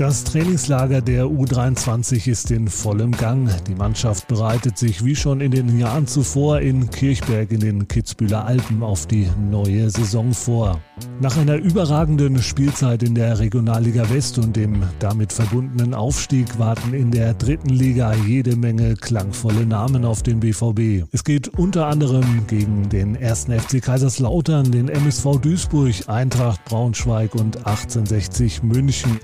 Das 0.00 0.24
Trainingslager 0.24 1.02
der 1.02 1.26
U23 1.26 2.26
ist 2.26 2.50
in 2.50 2.68
vollem 2.68 3.12
Gang. 3.12 3.50
Die 3.68 3.74
Mannschaft 3.74 4.28
bereitet 4.28 4.78
sich 4.78 5.04
wie 5.04 5.14
schon 5.14 5.42
in 5.42 5.50
den 5.50 5.78
Jahren 5.78 6.06
zuvor 6.06 6.60
in 6.60 6.88
Kirchberg 6.88 7.50
in 7.50 7.60
den 7.60 7.86
Kitzbühler 7.86 8.46
Alpen 8.46 8.82
auf 8.82 9.06
die 9.06 9.28
neue 9.50 9.90
Saison 9.90 10.32
vor. 10.32 10.80
Nach 11.20 11.36
einer 11.36 11.56
überragenden 11.56 12.42
Spielzeit 12.42 13.02
in 13.02 13.14
der 13.14 13.40
Regionalliga 13.40 14.08
West 14.08 14.38
und 14.38 14.56
dem 14.56 14.84
damit 15.00 15.34
verbundenen 15.34 15.92
Aufstieg 15.92 16.58
warten 16.58 16.94
in 16.94 17.10
der 17.10 17.34
dritten 17.34 17.68
Liga 17.68 18.14
jede 18.26 18.56
Menge 18.56 18.94
klangvolle 18.94 19.66
Namen 19.66 20.06
auf 20.06 20.22
den 20.22 20.40
BVB. 20.40 21.12
Es 21.12 21.24
geht 21.24 21.48
unter 21.48 21.88
anderem 21.88 22.46
gegen 22.46 22.88
den 22.88 23.16
ersten 23.16 23.52
FC 23.52 23.82
Kaiserslautern, 23.82 24.72
den 24.72 24.88
MSV 24.88 25.40
Duisburg, 25.42 25.92
Eintracht 26.06 26.64
Braunschweig 26.64 27.34
und 27.34 27.58
1860 27.58 28.62
München 28.62 29.20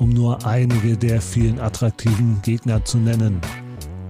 um 0.00 0.08
nur 0.08 0.44
einige 0.46 0.96
der 0.96 1.20
vielen 1.20 1.60
attraktiven 1.60 2.40
Gegner 2.42 2.84
zu 2.84 2.98
nennen. 2.98 3.40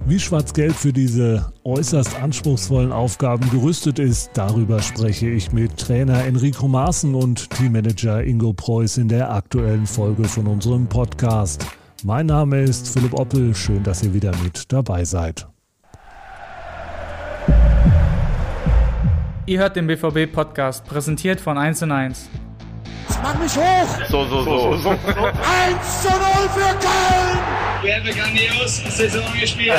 Wie 0.07 0.19
Schwarz-Gelb 0.19 0.75
für 0.75 0.93
diese 0.93 1.53
äußerst 1.65 2.21
anspruchsvollen 2.23 2.91
Aufgaben 2.91 3.51
gerüstet 3.51 3.99
ist, 3.99 4.31
darüber 4.35 4.81
spreche 4.81 5.29
ich 5.29 5.53
mit 5.53 5.77
Trainer 5.77 6.25
Enrico 6.25 6.69
Maaßen 6.69 7.15
und 7.15 7.51
Teammanager 7.51 8.25
Ingo 8.25 8.53
Preuß 8.53 8.97
in 8.99 9.09
der 9.09 9.31
aktuellen 9.31 9.87
Folge 9.87 10.25
von 10.25 10.47
unserem 10.47 10.87
Podcast. 10.87 11.67
Mein 12.03 12.27
Name 12.27 12.63
ist 12.63 12.89
Philipp 12.89 13.13
Oppel, 13.13 13.55
schön, 13.55 13.83
dass 13.83 14.03
ihr 14.03 14.15
wieder 14.15 14.33
mit 14.43 14.73
dabei 14.73 15.05
seid. 15.05 15.47
Ihr 19.45 19.59
hört 19.59 19.77
den 19.77 19.87
BVB-Podcast, 19.87 20.87
präsentiert 20.87 21.41
von 21.41 21.59
1 21.59 21.83
1. 23.11 23.19
Mach 23.23 23.39
mich 23.39 23.57
hoch! 23.57 23.89
So, 24.09 24.25
so, 24.29 24.43
so. 24.45 24.77
so, 24.77 24.91
1 24.91 24.99
zu 26.03 26.09
0 26.09 26.19
für 26.55 26.75
Köln! 26.79 27.39
Wir 27.83 27.97
haben 27.97 28.03
eine 28.03 28.13
grandiose 28.15 28.91
Saison 28.91 29.25
gespielt. 29.41 29.73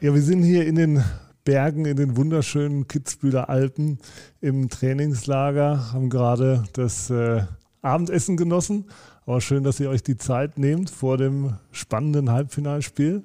ja, 0.00 0.14
wir 0.14 0.22
sind 0.22 0.42
hier 0.42 0.66
in 0.66 0.74
den 0.74 1.04
Bergen, 1.44 1.84
in 1.86 1.96
den 1.96 2.16
wunderschönen 2.16 2.88
Kitzbühler 2.88 3.48
Alpen 3.48 3.98
im 4.40 4.68
Trainingslager, 4.68 5.92
haben 5.92 6.10
gerade 6.10 6.64
das 6.74 7.08
äh, 7.10 7.44
Abendessen 7.80 8.36
genossen. 8.36 8.90
Aber 9.24 9.40
schön, 9.40 9.62
dass 9.62 9.80
ihr 9.80 9.88
euch 9.90 10.02
die 10.02 10.16
Zeit 10.16 10.58
nehmt 10.58 10.90
vor 10.90 11.16
dem 11.16 11.54
spannenden 11.70 12.30
Halbfinalspiel. 12.30 13.22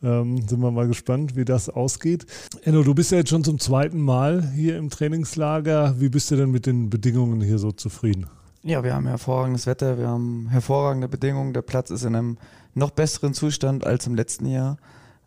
Ähm, 0.00 0.46
sind 0.46 0.60
wir 0.60 0.70
mal 0.70 0.86
gespannt, 0.86 1.34
wie 1.34 1.44
das 1.44 1.68
ausgeht. 1.68 2.24
Enno, 2.62 2.82
du 2.82 2.94
bist 2.94 3.10
ja 3.10 3.18
jetzt 3.18 3.30
schon 3.30 3.42
zum 3.42 3.58
zweiten 3.58 4.00
Mal 4.00 4.48
hier 4.54 4.76
im 4.76 4.90
Trainingslager. 4.90 6.00
Wie 6.00 6.08
bist 6.08 6.30
du 6.30 6.36
denn 6.36 6.50
mit 6.50 6.66
den 6.66 6.88
Bedingungen 6.88 7.40
hier 7.40 7.58
so 7.58 7.72
zufrieden? 7.72 8.26
Ja, 8.62 8.84
wir 8.84 8.94
haben 8.94 9.06
hervorragendes 9.06 9.66
Wetter, 9.66 9.98
wir 9.98 10.08
haben 10.08 10.48
hervorragende 10.50 11.08
Bedingungen. 11.08 11.52
Der 11.52 11.62
Platz 11.62 11.90
ist 11.90 12.04
in 12.04 12.14
einem 12.14 12.38
noch 12.74 12.90
besseren 12.90 13.34
Zustand 13.34 13.84
als 13.84 14.06
im 14.06 14.14
letzten 14.14 14.46
Jahr. 14.46 14.78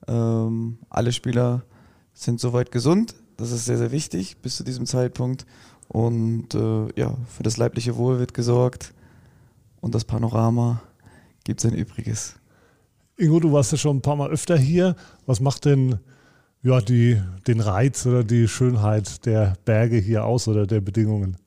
Ähm, 0.08 0.80
alle 0.90 1.12
Spieler 1.12 1.64
sind 2.14 2.40
soweit 2.40 2.72
gesund. 2.72 3.16
Das 3.38 3.52
ist 3.52 3.66
sehr, 3.66 3.78
sehr 3.78 3.92
wichtig 3.92 4.38
bis 4.42 4.56
zu 4.58 4.64
diesem 4.64 4.86
Zeitpunkt. 4.86 5.46
Und 5.88 6.56
äh, 6.56 6.88
ja, 6.96 7.16
für 7.28 7.44
das 7.44 7.58
leibliche 7.58 7.98
Wohl 7.98 8.20
wird 8.20 8.34
gesorgt. 8.34 8.94
Und 9.82 9.96
das 9.96 10.06
Panorama 10.06 10.82
gibt 11.44 11.60
sein 11.60 11.74
Übriges. 11.74 12.36
Ingo, 13.22 13.40
du 13.40 13.52
warst 13.54 13.72
ja 13.72 13.78
schon 13.78 13.98
ein 13.98 14.02
paar 14.02 14.16
Mal 14.16 14.32
öfter 14.32 14.58
hier. 14.58 14.96
Was 15.28 15.40
macht 15.40 15.66
denn 15.66 16.00
ja, 16.64 16.82
die, 16.82 17.22
den 17.46 17.60
Reiz 17.60 18.08
oder 18.08 18.24
die 18.24 18.48
Schönheit 18.48 19.28
der 19.28 19.54
Berge 19.64 19.98
hier 19.98 20.26
aus 20.26 20.48
oder 20.48 20.66
der 20.66 20.82
Bedingungen? 20.82 21.38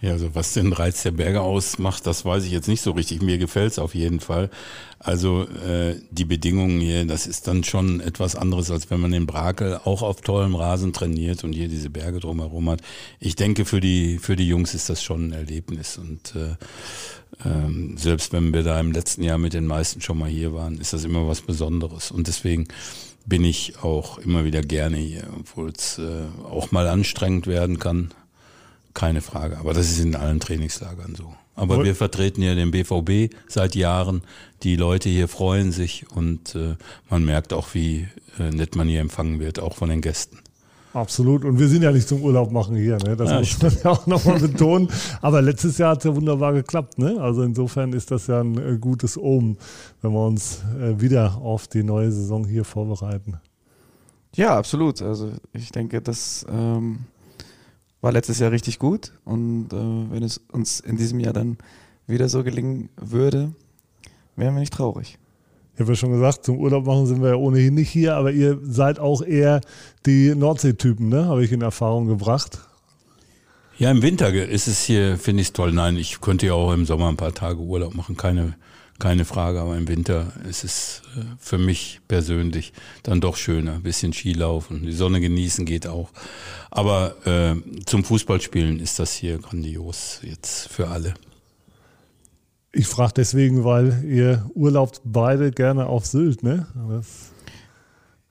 Ja, 0.00 0.12
also 0.12 0.34
was 0.34 0.54
den 0.54 0.72
Reiz 0.72 1.02
der 1.02 1.10
Berge 1.10 1.42
ausmacht, 1.42 2.06
das 2.06 2.24
weiß 2.24 2.44
ich 2.44 2.52
jetzt 2.52 2.68
nicht 2.68 2.80
so 2.80 2.92
richtig. 2.92 3.20
Mir 3.20 3.36
gefällt 3.36 3.72
es 3.72 3.78
auf 3.78 3.94
jeden 3.94 4.20
Fall. 4.20 4.50
Also 4.98 5.42
äh, 5.42 5.96
die 6.10 6.24
Bedingungen 6.24 6.80
hier, 6.80 7.04
das 7.04 7.26
ist 7.26 7.46
dann 7.46 7.64
schon 7.64 8.00
etwas 8.00 8.34
anderes, 8.34 8.70
als 8.70 8.90
wenn 8.90 9.00
man 9.00 9.12
in 9.12 9.26
Brakel 9.26 9.78
auch 9.84 10.02
auf 10.02 10.22
tollem 10.22 10.54
Rasen 10.54 10.94
trainiert 10.94 11.44
und 11.44 11.52
hier 11.52 11.68
diese 11.68 11.90
Berge 11.90 12.20
drumherum 12.20 12.70
hat. 12.70 12.80
Ich 13.18 13.36
denke, 13.36 13.66
für 13.66 13.80
die, 13.80 14.18
für 14.18 14.36
die 14.36 14.48
Jungs 14.48 14.72
ist 14.72 14.88
das 14.88 15.02
schon 15.02 15.28
ein 15.28 15.32
Erlebnis. 15.32 15.98
Und 15.98 16.34
äh, 16.34 16.56
ähm, 17.44 17.96
selbst 17.98 18.32
wenn 18.32 18.54
wir 18.54 18.62
da 18.62 18.80
im 18.80 18.92
letzten 18.92 19.22
Jahr 19.22 19.38
mit 19.38 19.52
den 19.52 19.66
meisten 19.66 20.00
schon 20.00 20.18
mal 20.18 20.30
hier 20.30 20.54
waren, 20.54 20.78
ist 20.78 20.94
das 20.94 21.04
immer 21.04 21.28
was 21.28 21.42
Besonderes. 21.42 22.10
Und 22.10 22.26
deswegen 22.26 22.68
bin 23.26 23.44
ich 23.44 23.82
auch 23.82 24.18
immer 24.18 24.44
wieder 24.44 24.62
gerne 24.62 24.96
hier, 24.96 25.24
obwohl 25.38 25.70
es 25.70 25.98
äh, 25.98 26.24
auch 26.44 26.72
mal 26.72 26.88
anstrengend 26.88 27.46
werden 27.46 27.78
kann. 27.78 28.12
Keine 28.94 29.20
Frage. 29.20 29.58
Aber 29.58 29.72
das 29.72 29.90
ist 29.90 30.00
in 30.00 30.16
allen 30.16 30.40
Trainingslagern 30.40 31.14
so. 31.14 31.32
Aber 31.56 31.84
wir 31.84 31.94
vertreten 31.94 32.42
ja 32.42 32.54
den 32.54 32.70
BVB 32.70 33.34
seit 33.46 33.74
Jahren. 33.74 34.22
Die 34.62 34.76
Leute 34.76 35.10
hier 35.10 35.28
freuen 35.28 35.72
sich 35.72 36.06
und 36.10 36.54
äh, 36.54 36.76
man 37.10 37.24
merkt 37.24 37.52
auch, 37.52 37.74
wie 37.74 38.08
äh, 38.38 38.50
nett 38.50 38.76
man 38.76 38.88
hier 38.88 39.00
empfangen 39.00 39.40
wird, 39.40 39.60
auch 39.60 39.74
von 39.74 39.90
den 39.90 40.00
Gästen. 40.00 40.38
Absolut. 40.92 41.44
Und 41.44 41.58
wir 41.58 41.68
sind 41.68 41.82
ja 41.82 41.92
nicht 41.92 42.08
zum 42.08 42.22
Urlaub 42.22 42.50
machen 42.50 42.76
hier. 42.76 42.96
Ne? 42.98 43.16
Das 43.16 43.30
ja, 43.30 43.38
muss 43.38 43.62
man 43.62 43.76
ja 43.84 43.90
auch 43.90 44.06
nochmal 44.06 44.40
betonen. 44.40 44.88
Aber 45.20 45.40
letztes 45.40 45.78
Jahr 45.78 45.92
hat 45.92 45.98
es 45.98 46.04
ja 46.04 46.16
wunderbar 46.16 46.52
geklappt. 46.52 46.98
Ne? 46.98 47.16
Also 47.20 47.42
insofern 47.42 47.92
ist 47.92 48.10
das 48.10 48.26
ja 48.26 48.40
ein 48.40 48.58
äh, 48.58 48.78
gutes 48.78 49.16
Omen, 49.16 49.56
wenn 50.02 50.12
wir 50.12 50.26
uns 50.26 50.62
äh, 50.80 51.00
wieder 51.00 51.36
auf 51.36 51.68
die 51.68 51.82
neue 51.82 52.10
Saison 52.10 52.44
hier 52.46 52.64
vorbereiten. 52.64 53.40
Ja, 54.34 54.56
absolut. 54.56 55.02
Also 55.02 55.30
ich 55.52 55.70
denke, 55.70 56.00
das 56.00 56.44
ähm, 56.50 57.00
war 58.00 58.12
letztes 58.12 58.38
Jahr 58.38 58.50
richtig 58.50 58.78
gut. 58.78 59.12
Und 59.24 59.72
äh, 59.72 59.76
wenn 60.12 60.22
es 60.22 60.38
uns 60.52 60.80
in 60.80 60.96
diesem 60.96 61.20
Jahr 61.20 61.32
dann 61.32 61.58
wieder 62.06 62.28
so 62.28 62.42
gelingen 62.42 62.88
würde, 62.96 63.52
wären 64.36 64.54
wir 64.54 64.60
nicht 64.60 64.72
traurig. 64.72 65.18
Ich 65.74 65.80
habe 65.80 65.92
ja 65.92 65.96
schon 65.96 66.12
gesagt, 66.12 66.44
zum 66.44 66.58
Urlaub 66.58 66.84
machen 66.84 67.06
sind 67.06 67.22
wir 67.22 67.30
ja 67.30 67.36
ohnehin 67.36 67.74
nicht 67.74 67.90
hier, 67.90 68.16
aber 68.16 68.32
ihr 68.32 68.58
seid 68.62 68.98
auch 68.98 69.22
eher 69.22 69.60
die 70.04 70.34
Nordsee-Typen, 70.34 71.08
ne? 71.08 71.26
Habe 71.26 71.44
ich 71.44 71.52
in 71.52 71.62
Erfahrung 71.62 72.06
gebracht. 72.06 72.58
Ja, 73.78 73.90
im 73.90 74.02
Winter 74.02 74.30
ist 74.30 74.66
es 74.66 74.82
hier, 74.82 75.16
finde 75.16 75.40
ich 75.40 75.48
es 75.48 75.52
toll. 75.54 75.72
Nein, 75.72 75.96
ich 75.96 76.20
könnte 76.20 76.46
ja 76.46 76.52
auch 76.52 76.72
im 76.74 76.84
Sommer 76.84 77.08
ein 77.08 77.16
paar 77.16 77.32
Tage 77.32 77.60
Urlaub 77.60 77.94
machen, 77.94 78.14
keine, 78.14 78.56
keine 79.00 79.24
Frage. 79.24 79.60
Aber 79.60 79.76
im 79.76 79.88
Winter 79.88 80.32
ist 80.48 80.62
es 80.62 81.02
äh, 81.16 81.22
für 81.38 81.58
mich 81.58 82.00
persönlich 82.06 82.72
dann 83.02 83.20
doch 83.20 83.36
schöner. 83.36 83.74
Ein 83.74 83.82
bisschen 83.82 84.12
Skilaufen, 84.12 84.84
die 84.84 84.92
Sonne 84.92 85.20
genießen 85.20 85.66
geht 85.66 85.88
auch. 85.88 86.10
Aber 86.70 87.16
äh, 87.26 87.56
zum 87.86 88.04
Fußballspielen 88.04 88.78
ist 88.78 89.00
das 89.00 89.12
hier 89.12 89.38
grandios 89.38 90.20
jetzt 90.22 90.68
für 90.68 90.88
alle. 90.88 91.14
Ich 92.72 92.86
frage 92.86 93.14
deswegen, 93.16 93.64
weil 93.64 94.04
ihr 94.04 94.48
urlaubt 94.54 95.00
beide 95.02 95.50
gerne 95.50 95.86
auf 95.86 96.06
Sylt, 96.06 96.44
ne? 96.44 96.68
Das 96.88 97.32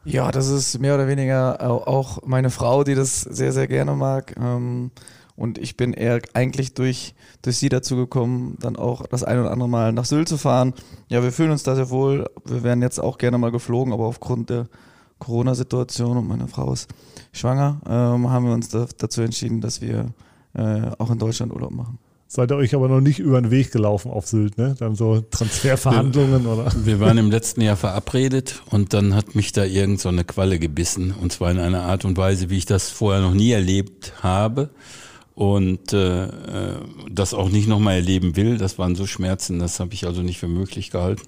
ja, 0.06 0.31
das 0.31 0.47
ist 0.47 0.80
mehr 0.80 0.96
oder 0.96 1.07
weniger 1.07 1.62
auch 1.62 2.24
meine 2.25 2.50
Frau, 2.50 2.84
die 2.84 2.96
das 2.96 3.22
sehr, 3.22 3.51
sehr 3.51 3.68
gerne 3.68 3.94
mag. 3.94 4.34
Ähm, 4.40 4.91
und 5.39 5.57
ich 5.57 5.77
bin 5.77 5.94
eher 5.94 6.22
eigentlich 6.33 6.73
durch, 6.73 7.16
durch 7.41 7.57
sie 7.57 7.69
dazu 7.69 7.95
gekommen, 7.95 8.57
dann 8.59 8.75
auch 8.75 9.07
das 9.07 9.23
ein 9.23 9.39
oder 9.39 9.51
andere 9.51 9.69
Mal 9.69 9.94
nach 9.94 10.03
Sylt 10.03 10.27
zu 10.27 10.38
fahren. 10.38 10.73
Ja, 11.07 11.23
wir 11.23 11.31
fühlen 11.31 11.51
uns 11.51 11.63
da 11.63 11.75
sehr 11.75 11.89
wohl. 11.89 12.29
Wir 12.44 12.63
wären 12.63 12.81
jetzt 12.81 13.00
auch 13.00 13.17
gerne 13.17 13.38
mal 13.38 13.51
geflogen, 13.51 13.94
aber 13.94 14.03
aufgrund 14.03 14.50
der 14.50 14.67
Corona-Situation 15.19 16.17
und 16.17 16.27
meine 16.27 16.50
Frau 16.50 16.73
ist 16.73 16.89
schwanger, 17.31 17.79
ähm, 17.88 18.29
haben 18.29 18.47
wir 18.47 18.53
uns 18.53 18.67
da, 18.67 18.85
dazu 18.97 19.22
entschieden, 19.22 19.61
dass 19.61 19.81
wir 19.81 20.07
äh, 20.55 20.91
auch 20.97 21.09
in 21.09 21.19
Deutschland 21.19 21.53
Urlaub 21.53 21.71
machen. 21.71 22.00
Seid 22.27 22.51
ihr 22.51 22.57
euch 22.57 22.75
aber 22.75 22.89
noch 22.89 23.01
nicht 23.01 23.19
über 23.19 23.41
den 23.41 23.50
Weg 23.50 23.71
gelaufen 23.71 24.11
auf 24.11 24.27
Sylt, 24.27 24.57
ne? 24.57 24.75
Dann 24.77 24.95
so 24.95 25.21
Transferverhandlungen 25.21 26.44
wir, 26.44 26.51
oder? 26.51 26.71
Wir 26.83 27.00
waren 27.00 27.17
im 27.17 27.31
letzten 27.31 27.61
Jahr 27.61 27.77
verabredet 27.77 28.61
und 28.69 28.94
dann 28.94 29.16
hat 29.16 29.35
mich 29.35 29.51
da 29.53 29.63
irgend 29.63 30.01
so 30.01 30.09
eine 30.09 30.25
Qualle 30.25 30.59
gebissen 30.59 31.13
und 31.19 31.31
zwar 31.31 31.50
in 31.50 31.59
einer 31.59 31.83
Art 31.83 32.06
und 32.06 32.17
Weise, 32.17 32.50
wie 32.50 32.57
ich 32.57 32.66
das 32.66 32.89
vorher 32.89 33.21
noch 33.21 33.33
nie 33.33 33.51
erlebt 33.51 34.13
habe 34.21 34.69
und 35.39 35.94
äh, 35.94 36.25
äh 36.25 36.29
das 37.09 37.33
auch 37.33 37.50
nicht 37.50 37.67
nochmal 37.67 37.95
erleben 37.95 38.36
will. 38.36 38.57
Das 38.57 38.77
waren 38.77 38.95
so 38.95 39.07
Schmerzen, 39.07 39.57
das 39.59 39.80
habe 39.80 39.94
ich 39.94 40.06
also 40.06 40.21
nicht 40.21 40.38
für 40.38 40.50
möglich 40.50 40.91
gehalten. 40.91 41.24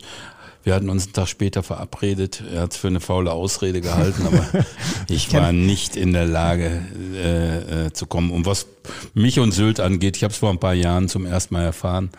Wir 0.64 0.76
hatten 0.76 0.90
uns 0.90 1.06
einen 1.06 1.14
Tag 1.14 1.28
später 1.30 1.64
verabredet. 1.64 2.44
Er 2.54 2.62
hat 2.62 2.74
es 2.74 2.78
für 2.78 2.88
eine 2.88 3.00
faule 3.00 3.32
Ausrede 3.32 3.80
gehalten, 3.80 4.28
aber 4.28 4.66
ich 5.10 5.34
war 5.34 5.54
nicht 5.54 5.96
in 5.96 6.12
der 6.12 6.26
Lage 6.26 6.84
äh, 7.16 7.86
äh, 7.86 7.94
zu 7.94 8.06
kommen. 8.06 8.32
Und 8.32 8.46
was 8.46 8.68
mich 9.14 9.40
und 9.40 9.54
Sylt 9.54 9.80
angeht, 9.80 10.18
ich 10.18 10.24
habe 10.24 10.34
es 10.34 10.38
vor 10.38 10.50
ein 10.50 10.60
paar 10.60 10.74
Jahren 10.74 11.08
zum 11.08 11.26
ersten 11.26 11.54
Mal 11.54 11.64
erfahren, 11.64 12.10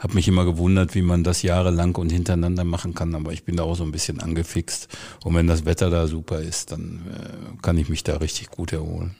habe 0.00 0.14
mich 0.14 0.26
immer 0.26 0.46
gewundert, 0.46 0.94
wie 0.94 1.02
man 1.02 1.24
das 1.24 1.42
jahrelang 1.42 1.94
und 1.96 2.10
hintereinander 2.10 2.64
machen 2.64 2.94
kann. 2.94 3.14
Aber 3.14 3.32
ich 3.32 3.44
bin 3.44 3.56
da 3.56 3.64
auch 3.64 3.76
so 3.76 3.84
ein 3.84 3.92
bisschen 3.92 4.18
angefixt. 4.18 4.88
Und 5.22 5.34
wenn 5.34 5.46
das 5.46 5.66
Wetter 5.66 5.90
da 5.90 6.06
super 6.06 6.40
ist, 6.40 6.72
dann 6.72 7.02
äh, 7.12 7.62
kann 7.62 7.76
ich 7.76 7.90
mich 7.90 8.02
da 8.02 8.16
richtig 8.16 8.50
gut 8.50 8.72
erholen 8.72 9.14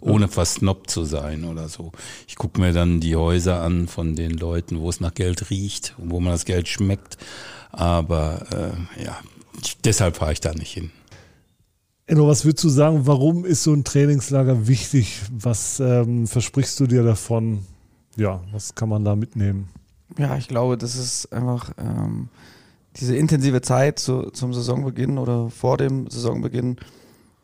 ohne 0.00 0.28
versnobbt 0.28 0.90
zu 0.90 1.04
sein 1.04 1.44
oder 1.44 1.68
so. 1.68 1.92
Ich 2.26 2.36
gucke 2.36 2.60
mir 2.60 2.72
dann 2.72 3.00
die 3.00 3.16
Häuser 3.16 3.62
an 3.62 3.88
von 3.88 4.14
den 4.14 4.32
Leuten, 4.32 4.80
wo 4.80 4.88
es 4.88 5.00
nach 5.00 5.14
Geld 5.14 5.50
riecht 5.50 5.94
und 5.98 6.10
wo 6.10 6.20
man 6.20 6.32
das 6.32 6.44
Geld 6.44 6.68
schmeckt. 6.68 7.16
Aber 7.70 8.46
äh, 8.52 9.04
ja, 9.04 9.18
deshalb 9.84 10.16
fahre 10.16 10.32
ich 10.32 10.40
da 10.40 10.52
nicht 10.52 10.72
hin. 10.72 10.90
Enno, 12.06 12.26
was 12.26 12.44
würdest 12.44 12.64
du 12.64 12.68
sagen, 12.70 13.06
warum 13.06 13.44
ist 13.44 13.64
so 13.64 13.74
ein 13.74 13.84
Trainingslager 13.84 14.66
wichtig? 14.66 15.20
Was 15.30 15.78
ähm, 15.80 16.26
versprichst 16.26 16.80
du 16.80 16.86
dir 16.86 17.02
davon? 17.02 17.66
ja, 18.18 18.40
was 18.52 18.74
kann 18.74 18.88
man 18.88 19.04
da 19.04 19.16
mitnehmen? 19.16 19.68
Ja, 20.18 20.36
ich 20.36 20.48
glaube, 20.48 20.76
das 20.76 20.96
ist 20.96 21.32
einfach 21.32 21.70
ähm, 21.78 22.28
diese 22.96 23.16
intensive 23.16 23.62
Zeit 23.62 23.98
zu, 23.98 24.30
zum 24.30 24.52
Saisonbeginn 24.52 25.18
oder 25.18 25.50
vor 25.50 25.76
dem 25.76 26.10
Saisonbeginn. 26.10 26.76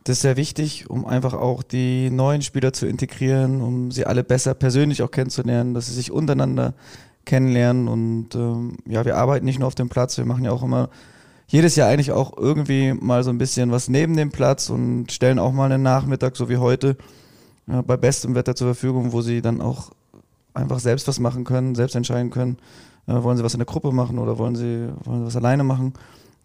Das 0.05 0.19
ist 0.19 0.23
sehr 0.23 0.37
wichtig, 0.37 0.91
um 0.91 1.07
einfach 1.07 1.33
auch 1.33 1.63
die 1.63 2.11
neuen 2.11 2.43
Spieler 2.43 2.75
zu 2.75 2.87
integrieren, 2.87 3.63
um 3.63 3.91
sie 3.91 4.05
alle 4.05 4.23
besser 4.23 4.53
persönlich 4.53 5.03
auch 5.03 5.11
kennenzulernen, 5.11 5.73
dass 5.73 5.87
sie 5.87 5.95
sich 5.95 6.13
untereinander 6.13 6.75
kennenlernen. 7.25 7.89
Und 7.89 8.35
ähm, 8.35 8.77
ja, 8.87 9.07
wir 9.07 9.17
arbeiten 9.17 9.47
nicht 9.47 9.59
nur 9.59 9.67
auf 9.67 9.75
dem 9.75 9.89
Platz, 9.89 10.19
wir 10.19 10.27
machen 10.27 10.45
ja 10.45 10.53
auch 10.53 10.63
immer 10.63 10.91
jedes 11.47 11.75
Jahr 11.77 11.89
eigentlich 11.89 12.13
auch 12.13 12.37
irgendwie 12.37 12.93
mal 12.93 13.25
so 13.25 13.31
ein 13.31 13.39
bisschen 13.39 13.71
was 13.71 13.89
neben 13.89 14.15
dem 14.15 14.31
Platz 14.31 14.69
und 14.69 15.11
stellen 15.11 15.39
auch 15.39 15.53
mal 15.53 15.73
einen 15.73 15.83
Nachmittag, 15.83 16.37
so 16.37 16.51
wie 16.51 16.59
heute, 16.59 16.97
äh, 17.67 17.81
bei 17.81 17.97
bestem 17.97 18.35
Wetter 18.35 18.55
zur 18.55 18.69
Verfügung, 18.69 19.13
wo 19.13 19.23
sie 19.23 19.41
dann 19.41 19.63
auch 19.63 19.91
einfach 20.53 20.81
selbst 20.81 21.09
was 21.09 21.19
machen 21.19 21.45
können, 21.45 21.75
selbst 21.75 21.97
entscheiden 21.97 22.31
können, 22.31 22.59
äh, 23.07 23.23
wollen 23.23 23.39
sie 23.39 23.45
was 23.45 23.55
in 23.55 23.61
der 23.61 23.67
Gruppe 23.67 23.91
machen 23.91 24.19
oder 24.19 24.37
wollen 24.37 24.55
sie, 24.55 24.89
wollen 25.05 25.21
sie 25.21 25.27
was 25.27 25.37
alleine 25.37 25.65
machen. 25.65 25.95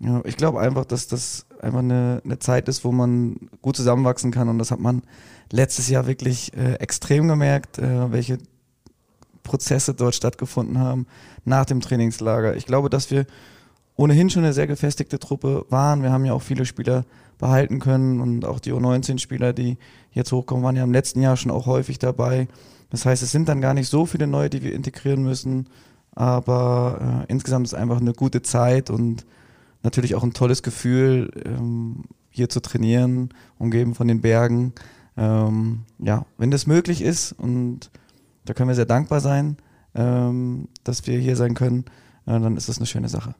Ja, 0.01 0.21
ich 0.23 0.37
glaube 0.37 0.59
einfach, 0.59 0.85
dass 0.85 1.07
das 1.07 1.45
einfach 1.61 1.79
eine, 1.79 2.21
eine 2.23 2.39
Zeit 2.39 2.69
ist, 2.69 2.85
wo 2.85 2.91
man 2.91 3.49
gut 3.61 3.75
zusammenwachsen 3.75 4.31
kann 4.31 4.47
und 4.47 4.57
das 4.57 4.71
hat 4.71 4.79
man 4.79 5.03
letztes 5.51 5.89
Jahr 5.89 6.07
wirklich 6.07 6.55
äh, 6.55 6.75
extrem 6.75 7.27
gemerkt, 7.27 7.79
äh, 7.79 8.11
welche 8.11 8.37
Prozesse 9.43 9.93
dort 9.93 10.15
stattgefunden 10.15 10.79
haben 10.79 11.07
nach 11.43 11.65
dem 11.65 11.81
Trainingslager. 11.81 12.55
Ich 12.55 12.65
glaube, 12.65 12.89
dass 12.89 13.11
wir 13.11 13.25
ohnehin 13.95 14.29
schon 14.29 14.43
eine 14.43 14.53
sehr 14.53 14.67
gefestigte 14.67 15.19
Truppe 15.19 15.65
waren. 15.69 16.03
Wir 16.03 16.11
haben 16.11 16.23
ja 16.23 16.33
auch 16.33 16.41
viele 16.41 16.65
Spieler 16.65 17.03
behalten 17.37 17.79
können 17.79 18.21
und 18.21 18.45
auch 18.45 18.59
die 18.59 18.71
U19-Spieler, 18.71 19.51
die 19.51 19.77
jetzt 20.11 20.31
hochkommen, 20.31 20.63
waren 20.63 20.75
ja 20.75 20.83
im 20.83 20.93
letzten 20.93 21.21
Jahr 21.21 21.35
schon 21.35 21.51
auch 21.51 21.65
häufig 21.65 21.99
dabei. 21.99 22.47
Das 22.91 23.05
heißt, 23.05 23.23
es 23.23 23.31
sind 23.31 23.49
dann 23.49 23.59
gar 23.59 23.73
nicht 23.73 23.89
so 23.89 24.05
viele 24.05 24.27
neue, 24.27 24.49
die 24.49 24.63
wir 24.63 24.73
integrieren 24.73 25.23
müssen, 25.23 25.67
aber 26.15 27.25
äh, 27.27 27.31
insgesamt 27.31 27.67
ist 27.67 27.73
einfach 27.73 27.99
eine 27.99 28.13
gute 28.13 28.41
Zeit 28.41 28.89
und 28.89 29.25
natürlich 29.83 30.15
auch 30.15 30.23
ein 30.23 30.33
tolles 30.33 30.63
Gefühl, 30.63 31.31
ähm, 31.45 32.03
hier 32.29 32.49
zu 32.49 32.61
trainieren, 32.61 33.29
umgeben 33.57 33.95
von 33.95 34.07
den 34.07 34.21
Bergen. 34.21 34.73
Ähm, 35.17 35.81
ja, 35.99 36.25
wenn 36.37 36.51
das 36.51 36.67
möglich 36.67 37.01
ist 37.01 37.33
und 37.33 37.91
da 38.45 38.53
können 38.53 38.69
wir 38.69 38.75
sehr 38.75 38.85
dankbar 38.85 39.19
sein, 39.19 39.57
ähm, 39.95 40.67
dass 40.83 41.05
wir 41.07 41.19
hier 41.19 41.35
sein 41.35 41.55
können, 41.55 41.85
äh, 42.25 42.39
dann 42.39 42.55
ist 42.57 42.69
das 42.69 42.77
eine 42.77 42.85
schöne 42.85 43.09
Sache. 43.09 43.35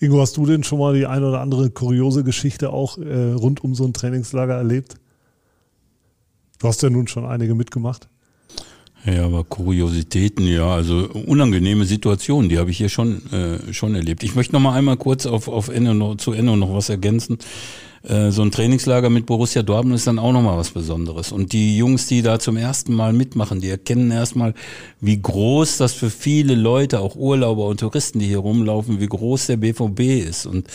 Ingo, 0.00 0.20
hast 0.20 0.36
du 0.36 0.44
denn 0.44 0.64
schon 0.64 0.80
mal 0.80 0.94
die 0.94 1.06
eine 1.06 1.28
oder 1.28 1.40
andere 1.40 1.70
kuriose 1.70 2.24
Geschichte 2.24 2.70
auch 2.70 2.98
äh, 2.98 3.32
rund 3.32 3.62
um 3.62 3.74
so 3.74 3.84
ein 3.84 3.92
Trainingslager 3.92 4.54
erlebt? 4.54 4.96
Du 6.58 6.68
hast 6.68 6.82
ja 6.82 6.90
nun 6.90 7.06
schon 7.06 7.24
einige 7.24 7.54
mitgemacht. 7.54 8.08
Ja, 9.06 9.26
aber 9.26 9.44
Kuriositäten, 9.44 10.46
ja, 10.46 10.66
also 10.66 11.10
unangenehme 11.26 11.84
Situationen, 11.84 12.48
die 12.48 12.58
habe 12.58 12.70
ich 12.70 12.78
hier 12.78 12.88
schon, 12.88 13.20
äh, 13.32 13.72
schon 13.72 13.94
erlebt. 13.94 14.22
Ich 14.22 14.34
möchte 14.34 14.54
noch 14.54 14.60
mal 14.60 14.72
einmal 14.72 14.96
kurz 14.96 15.26
auf, 15.26 15.46
auf 15.46 15.68
Ende 15.68 15.94
noch, 15.94 16.16
zu 16.16 16.32
Ende 16.32 16.56
noch 16.56 16.72
was 16.74 16.88
ergänzen. 16.88 17.38
Äh, 18.04 18.30
so 18.30 18.42
ein 18.42 18.50
Trainingslager 18.50 19.08
mit 19.08 19.26
Borussia 19.26 19.62
Dortmund 19.62 19.96
ist 19.96 20.06
dann 20.06 20.18
auch 20.18 20.32
nochmal 20.32 20.58
was 20.58 20.70
Besonderes. 20.70 21.32
Und 21.32 21.52
die 21.52 21.76
Jungs, 21.76 22.06
die 22.06 22.22
da 22.22 22.38
zum 22.38 22.56
ersten 22.56 22.94
Mal 22.94 23.12
mitmachen, 23.12 23.60
die 23.60 23.70
erkennen 23.70 24.10
erstmal, 24.10 24.54
wie 25.00 25.20
groß 25.20 25.78
das 25.78 25.94
für 25.94 26.10
viele 26.10 26.54
Leute, 26.54 27.00
auch 27.00 27.16
Urlauber 27.16 27.66
und 27.66 27.80
Touristen, 27.80 28.18
die 28.18 28.26
hier 28.26 28.38
rumlaufen, 28.38 29.00
wie 29.00 29.06
groß 29.06 29.46
der 29.46 29.56
BVB 29.56 30.00
ist. 30.28 30.44
Und 30.44 30.68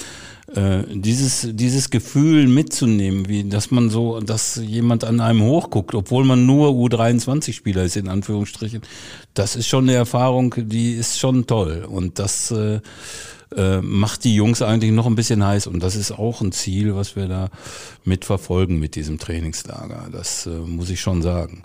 äh, 0.55 0.83
dieses, 0.91 1.47
dieses 1.51 1.91
Gefühl 1.91 2.47
mitzunehmen, 2.47 3.27
wie 3.27 3.47
dass 3.47 3.69
man 3.69 3.91
so, 3.91 4.19
dass 4.19 4.55
jemand 4.55 5.03
an 5.03 5.19
einem 5.19 5.43
hochguckt, 5.43 5.93
obwohl 5.93 6.23
man 6.23 6.47
nur 6.47 6.69
U23-Spieler 6.69 7.83
ist, 7.83 7.97
in 7.97 8.07
Anführungsstrichen, 8.07 8.81
das 9.35 9.55
ist 9.55 9.67
schon 9.67 9.83
eine 9.83 9.93
Erfahrung, 9.93 10.55
die 10.57 10.93
ist 10.93 11.19
schon 11.19 11.45
toll. 11.45 11.85
Und 11.87 12.17
das 12.17 12.49
äh, 12.49 12.79
äh, 13.55 13.81
macht 13.81 14.23
die 14.23 14.35
Jungs 14.35 14.61
eigentlich 14.61 14.91
noch 14.91 15.05
ein 15.05 15.15
bisschen 15.15 15.45
heiß. 15.45 15.67
Und 15.67 15.81
das 15.81 15.95
ist 15.95 16.11
auch 16.11 16.41
ein 16.41 16.51
Ziel, 16.51 16.95
was 16.95 17.15
wir 17.15 17.27
da 17.27 17.49
mitverfolgen 18.05 18.79
mit 18.79 18.95
diesem 18.95 19.19
Trainingslager. 19.19 20.07
Das 20.11 20.45
äh, 20.45 20.49
muss 20.49 20.89
ich 20.89 21.01
schon 21.01 21.21
sagen. 21.21 21.63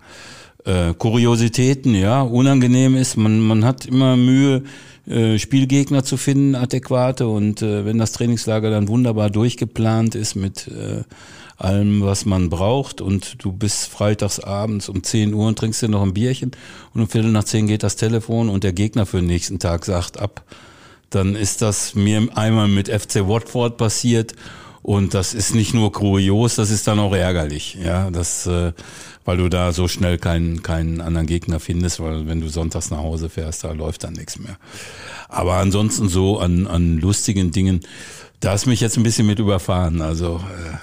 Äh, 0.65 0.95
Kuriositäten, 0.95 1.95
ja, 1.95 2.23
unangenehm 2.23 2.97
ist, 2.97 3.17
man, 3.17 3.41
man 3.41 3.65
hat 3.65 3.85
immer 3.85 4.17
Mühe, 4.17 4.63
äh, 5.07 5.39
Spielgegner 5.39 6.05
zu 6.05 6.17
finden, 6.17 6.55
adäquate. 6.55 7.29
Und 7.29 7.61
äh, 7.63 7.85
wenn 7.85 7.99
das 7.99 8.13
Trainingslager 8.13 8.71
dann 8.71 8.89
wunderbar 8.89 9.29
durchgeplant 9.29 10.15
ist 10.15 10.35
mit 10.35 10.69
äh, 10.69 11.03
allem, 11.57 12.03
was 12.03 12.25
man 12.25 12.51
braucht 12.51 13.01
und 13.01 13.43
du 13.43 13.53
bist 13.53 13.89
freitags 13.89 14.41
abends 14.41 14.89
um 14.89 15.03
10 15.03 15.35
Uhr 15.35 15.47
und 15.47 15.59
trinkst 15.59 15.83
dir 15.83 15.89
noch 15.89 16.03
ein 16.03 16.15
Bierchen 16.15 16.53
und 16.93 17.01
um 17.03 17.09
Viertel 17.09 17.31
nach 17.31 17.45
zehn 17.45 17.67
geht 17.67 17.83
das 17.83 17.97
Telefon 17.97 18.49
und 18.49 18.65
der 18.65 18.73
Gegner 18.73 19.07
für 19.07 19.19
den 19.19 19.27
nächsten 19.27 19.59
Tag 19.59 19.85
sagt 19.85 20.19
ab, 20.19 20.43
dann 21.15 21.37
ist 21.37 21.63
das 21.63 21.95
mir 21.95 22.29
einmal 22.35 22.69
mit 22.69 22.89
FC 22.89 23.27
Watford 23.27 23.77
passiert 23.77 24.35
und 24.83 25.15
das 25.15 25.33
ist 25.33 25.55
nicht 25.55 25.73
nur 25.73 25.93
kurios, 25.93 26.57
das 26.57 26.71
ist 26.71 26.87
dann 26.87 26.99
auch 26.99 27.15
ärgerlich, 27.15 27.79
ja, 27.83 28.11
das, 28.11 28.47
äh, 28.47 28.73
weil 29.25 29.39
du 29.39 29.49
da 29.49 29.73
so 29.73 29.89
schnell 29.89 30.19
keinen 30.19 30.63
keinen 30.63 31.01
anderen 31.01 31.27
Gegner 31.27 31.59
findest, 31.61 32.01
weil 32.01 32.27
wenn 32.27 32.41
du 32.41 32.49
sonntags 32.49 32.91
nach 32.91 32.99
Hause 32.99 33.31
fährst, 33.31 33.65
da 33.65 33.73
läuft 33.73 34.05
dann 34.05 34.13
nichts 34.13 34.39
mehr. 34.39 34.59
Aber 35.29 35.55
ansonsten 35.55 36.09
so 36.09 36.39
an 36.39 36.67
an 36.67 36.99
lustigen 36.99 37.51
Dingen 37.51 37.81
da 38.41 38.51
hast 38.53 38.67
mich 38.67 38.81
jetzt 38.81 38.97
ein 38.97 39.03
bisschen 39.03 39.27
mit 39.27 39.39
überfahren. 39.39 40.03
Also, 40.03 40.41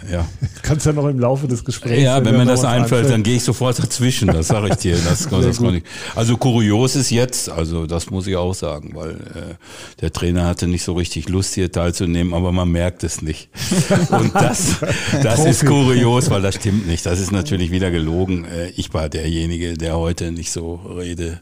äh, 0.07 0.13
ja. 0.13 0.27
Kannst 0.63 0.85
ja 0.85 0.93
noch 0.93 1.07
im 1.07 1.19
Laufe 1.19 1.47
des 1.47 1.63
Gesprächs. 1.63 2.01
Ja, 2.01 2.23
wenn, 2.25 2.35
mir 2.35 2.45
das 2.45 2.63
einfällt, 2.63 2.83
einfällt, 2.83 3.09
dann 3.11 3.23
gehe 3.23 3.35
ich 3.35 3.43
sofort 3.43 3.77
dazwischen, 3.77 4.27
das 4.27 4.47
sage 4.47 4.69
ich 4.69 4.75
dir. 4.75 4.97
Das, 4.97 5.27
das 5.27 5.59
ich. 5.59 5.83
Also 6.15 6.37
kurios 6.37 6.95
ist 6.95 7.11
jetzt, 7.11 7.49
also 7.49 7.85
das 7.85 8.09
muss 8.09 8.25
ich 8.25 8.35
auch 8.35 8.55
sagen, 8.55 8.95
weil 8.95 9.11
äh, 9.11 9.55
der 10.01 10.11
Trainer 10.11 10.47
hatte 10.47 10.67
nicht 10.67 10.83
so 10.83 10.93
richtig 10.93 11.29
Lust, 11.29 11.53
hier 11.53 11.71
teilzunehmen, 11.71 12.33
aber 12.33 12.51
man 12.51 12.69
merkt 12.69 13.03
es 13.03 13.21
nicht. 13.21 13.49
Und 14.09 14.33
das, 14.33 14.77
das 15.21 15.45
ist 15.45 15.65
kurios, 15.65 16.29
weil 16.29 16.41
das 16.41 16.55
stimmt 16.55 16.87
nicht. 16.87 17.05
Das 17.05 17.19
ist 17.19 17.31
natürlich 17.31 17.69
wieder 17.71 17.91
gelogen. 17.91 18.45
Äh, 18.45 18.69
ich 18.75 18.93
war 18.93 19.07
derjenige, 19.07 19.75
der 19.75 19.97
heute 19.97 20.31
nicht 20.31 20.51
so 20.51 20.75
rede 20.97 21.41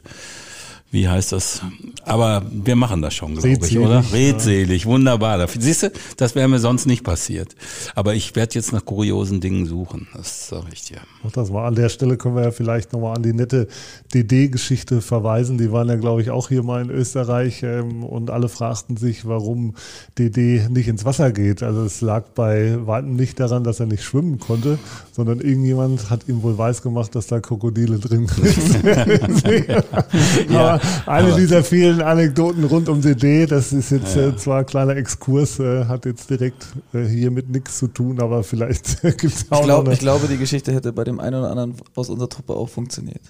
wie 0.92 1.08
heißt 1.08 1.30
das? 1.30 1.62
Aber 2.04 2.42
wir 2.50 2.74
machen 2.74 3.00
das 3.00 3.14
schon, 3.14 3.36
glaube 3.36 3.64
ich, 3.64 3.78
oder? 3.78 4.02
Redselig, 4.12 4.86
wunderbar. 4.86 5.46
Siehst 5.46 5.84
du, 5.84 5.92
das 6.16 6.34
wäre 6.34 6.48
mir 6.48 6.58
sonst 6.58 6.86
nicht 6.86 7.04
passiert. 7.04 7.54
Aber 7.94 8.14
ich 8.14 8.34
werde 8.34 8.56
jetzt 8.56 8.72
nach 8.72 8.84
kuriosen 8.84 9.40
Dingen 9.40 9.66
suchen, 9.66 10.08
das 10.14 10.48
sage 10.48 10.66
ich 10.72 10.82
dir. 10.82 10.98
Ach, 11.24 11.30
das 11.30 11.52
war 11.52 11.66
an 11.66 11.76
der 11.76 11.90
Stelle 11.90 12.16
können 12.16 12.34
wir 12.34 12.42
ja 12.42 12.50
vielleicht 12.50 12.92
nochmal 12.92 13.16
an 13.16 13.22
die 13.22 13.32
nette 13.32 13.68
DD-Geschichte 14.12 15.00
verweisen. 15.00 15.58
Die 15.58 15.70
waren 15.70 15.88
ja, 15.88 15.94
glaube 15.94 16.22
ich, 16.22 16.30
auch 16.30 16.48
hier 16.48 16.64
mal 16.64 16.82
in 16.82 16.90
Österreich 16.90 17.62
ähm, 17.62 18.02
und 18.02 18.30
alle 18.30 18.48
fragten 18.48 18.96
sich, 18.96 19.26
warum 19.26 19.74
DD 20.18 20.68
nicht 20.70 20.88
ins 20.88 21.04
Wasser 21.04 21.30
geht. 21.30 21.62
Also 21.62 21.84
es 21.84 22.00
lag 22.00 22.24
bei 22.34 22.84
weitem 22.84 23.14
nicht 23.14 23.38
daran, 23.38 23.62
dass 23.62 23.78
er 23.78 23.86
nicht 23.86 24.02
schwimmen 24.02 24.40
konnte, 24.40 24.80
sondern 25.12 25.40
irgendjemand 25.40 26.10
hat 26.10 26.26
ihm 26.26 26.42
wohl 26.42 26.58
weiß 26.58 26.82
gemacht, 26.82 27.14
dass 27.14 27.28
da 27.28 27.38
Krokodile 27.38 28.00
drin 28.00 28.26
sind. 28.26 28.84
ja 30.50 30.79
eine 31.06 31.34
dieser 31.34 31.64
vielen 31.64 32.00
Anekdoten 32.02 32.64
rund 32.64 32.88
um 32.88 33.00
DD. 33.00 33.46
Das 33.46 33.72
ist 33.72 33.90
jetzt 33.90 34.16
ja. 34.16 34.28
äh, 34.28 34.36
zwar 34.36 34.60
ein 34.60 34.66
kleiner 34.66 34.96
Exkurs, 34.96 35.58
äh, 35.58 35.84
hat 35.86 36.06
jetzt 36.06 36.30
direkt 36.30 36.66
äh, 36.92 37.04
hier 37.04 37.30
mit 37.30 37.50
nichts 37.50 37.78
zu 37.78 37.88
tun, 37.88 38.20
aber 38.20 38.42
vielleicht 38.42 39.02
gibt 39.02 39.24
es 39.24 39.46
auch 39.50 39.60
ich 39.60 39.66
glaub, 39.66 39.78
noch 39.78 39.84
eine 39.84 39.94
Ich 39.94 40.00
glaube, 40.00 40.28
die 40.28 40.38
Geschichte 40.38 40.72
hätte 40.72 40.92
bei 40.92 41.04
dem 41.04 41.20
einen 41.20 41.40
oder 41.40 41.50
anderen 41.50 41.74
aus 41.94 42.10
unserer 42.10 42.28
Truppe 42.28 42.54
auch 42.54 42.68
funktioniert. 42.68 43.22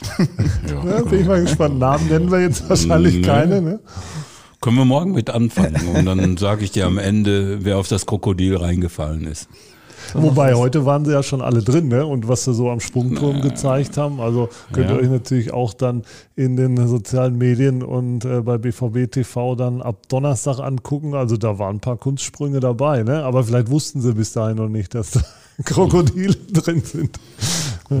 ja. 0.18 0.90
ja, 0.90 1.02
bin 1.02 1.20
ich 1.20 1.26
mal 1.26 1.42
gespannt. 1.42 1.78
Namen 1.78 2.08
nennen 2.08 2.30
wir 2.30 2.40
jetzt 2.40 2.68
wahrscheinlich 2.68 3.16
nee. 3.16 3.22
keine. 3.22 3.60
Ne? 3.60 3.80
Können 4.60 4.76
wir 4.76 4.84
morgen 4.84 5.12
mit 5.12 5.30
anfangen 5.30 5.88
und 5.94 6.04
dann 6.04 6.36
sage 6.36 6.64
ich 6.64 6.70
dir 6.70 6.86
am 6.86 6.98
Ende, 6.98 7.64
wer 7.64 7.78
auf 7.78 7.88
das 7.88 8.04
Krokodil 8.04 8.56
reingefallen 8.56 9.26
ist. 9.26 9.48
Wobei, 10.14 10.54
heute 10.54 10.86
waren 10.86 11.04
sie 11.04 11.12
ja 11.12 11.22
schon 11.22 11.40
alle 11.40 11.62
drin, 11.62 11.88
ne? 11.88 12.06
Und 12.06 12.28
was 12.28 12.44
sie 12.44 12.54
so 12.54 12.70
am 12.70 12.80
Sprungturm 12.80 13.36
Na. 13.38 13.48
gezeigt 13.48 13.96
haben. 13.96 14.20
Also 14.20 14.48
könnt 14.72 14.90
ihr 14.90 14.96
euch 14.96 15.08
natürlich 15.08 15.52
auch 15.52 15.74
dann 15.74 16.02
in 16.36 16.56
den 16.56 16.88
sozialen 16.88 17.38
Medien 17.38 17.82
und 17.82 18.24
äh, 18.24 18.40
bei 18.40 18.58
BVB 18.58 19.10
TV 19.10 19.54
dann 19.54 19.82
ab 19.82 20.08
Donnerstag 20.08 20.58
angucken. 20.58 21.14
Also 21.14 21.36
da 21.36 21.58
waren 21.58 21.76
ein 21.76 21.80
paar 21.80 21.96
Kunstsprünge 21.96 22.60
dabei, 22.60 23.02
ne? 23.02 23.22
Aber 23.24 23.44
vielleicht 23.44 23.70
wussten 23.70 24.00
sie 24.00 24.12
bis 24.14 24.32
dahin 24.32 24.56
noch 24.56 24.68
nicht, 24.68 24.94
dass 24.94 25.12
da 25.12 25.20
Krokodile 25.64 26.34
drin 26.52 26.82
sind. 26.82 27.18
Oh, 27.90 27.96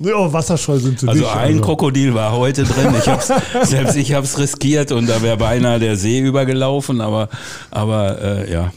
ja. 0.00 0.10
ja, 0.10 0.32
Wasserscheu 0.32 0.78
sind 0.78 1.00
sie 1.00 1.08
Also 1.08 1.20
nicht, 1.20 1.36
ein 1.36 1.56
also. 1.56 1.60
Krokodil 1.60 2.14
war 2.14 2.32
heute 2.32 2.64
drin. 2.64 2.94
Ich 2.98 3.08
hab's, 3.08 3.30
selbst 3.62 3.96
ich 3.96 4.14
habe 4.14 4.24
es 4.24 4.38
riskiert 4.38 4.90
und 4.90 5.06
da 5.08 5.20
wäre 5.22 5.36
beinahe 5.36 5.78
der 5.78 5.96
See 5.96 6.20
übergelaufen. 6.20 7.00
Aber, 7.00 7.28
aber 7.70 8.20
äh, 8.20 8.52
ja, 8.52 8.72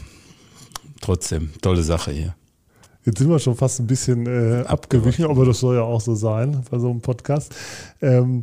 trotzdem, 1.00 1.50
tolle 1.62 1.82
Sache 1.82 2.10
hier. 2.10 2.34
Jetzt 3.08 3.20
sind 3.20 3.30
wir 3.30 3.38
schon 3.38 3.56
fast 3.56 3.80
ein 3.80 3.86
bisschen 3.86 4.26
äh, 4.26 4.66
abgewichen, 4.66 5.24
aber 5.24 5.46
das 5.46 5.60
soll 5.60 5.76
ja 5.76 5.80
auch 5.80 6.02
so 6.02 6.14
sein 6.14 6.62
bei 6.70 6.78
so 6.78 6.90
einem 6.90 7.00
Podcast. 7.00 7.54
Ähm, 8.02 8.42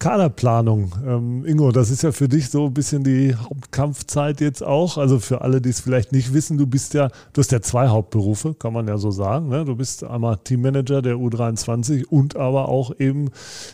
Kaderplanung. 0.00 0.92
Ähm, 1.06 1.44
Ingo, 1.44 1.72
das 1.72 1.90
ist 1.90 2.02
ja 2.02 2.10
für 2.10 2.26
dich 2.26 2.48
so 2.48 2.66
ein 2.66 2.74
bisschen 2.74 3.04
die 3.04 3.34
Hauptkampfzeit 3.34 4.40
jetzt 4.40 4.62
auch. 4.62 4.96
Also 4.96 5.18
für 5.18 5.42
alle, 5.42 5.60
die 5.60 5.68
es 5.68 5.80
vielleicht 5.80 6.12
nicht 6.12 6.32
wissen, 6.32 6.56
du 6.56 6.66
bist 6.66 6.94
ja, 6.94 7.08
du 7.34 7.40
hast 7.40 7.52
ja 7.52 7.60
zwei 7.60 7.88
Hauptberufe, 7.88 8.54
kann 8.54 8.72
man 8.72 8.88
ja 8.88 8.96
so 8.96 9.10
sagen. 9.10 9.50
Ne? 9.50 9.66
Du 9.66 9.76
bist 9.76 10.02
einmal 10.02 10.38
Teammanager 10.42 11.02
der 11.02 11.16
U23 11.16 12.06
und 12.06 12.36
aber 12.36 12.70
auch 12.70 12.98
eben 12.98 13.28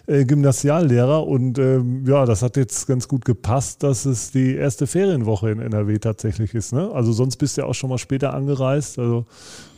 äh, 0.09 0.25
Gymnasiallehrer. 0.25 1.25
Und 1.25 1.61
ähm, 1.61 2.05
ja, 2.09 2.27
das 2.27 2.43
hat 2.43 2.57
jetzt 2.57 2.89
ganz 2.89 3.07
gut 3.07 3.25
gepasst, 3.25 3.85
dass 3.85 4.05
es 4.05 4.33
die 4.33 4.57
erste 4.57 4.89
Ferienwoche 4.89 5.53
in 5.53 5.61
NRW 5.61 6.01
tatsächlich 6.01 6.55
ist. 6.55 6.73
Ne? 6.73 6.91
Also 6.93 7.13
sonst 7.13 7.37
bist 7.37 7.57
du 7.57 7.61
ja 7.61 7.69
auch 7.69 7.75
schon 7.75 7.89
mal 7.89 7.99
später 7.99 8.35
angereist. 8.35 8.99
Also 8.99 9.27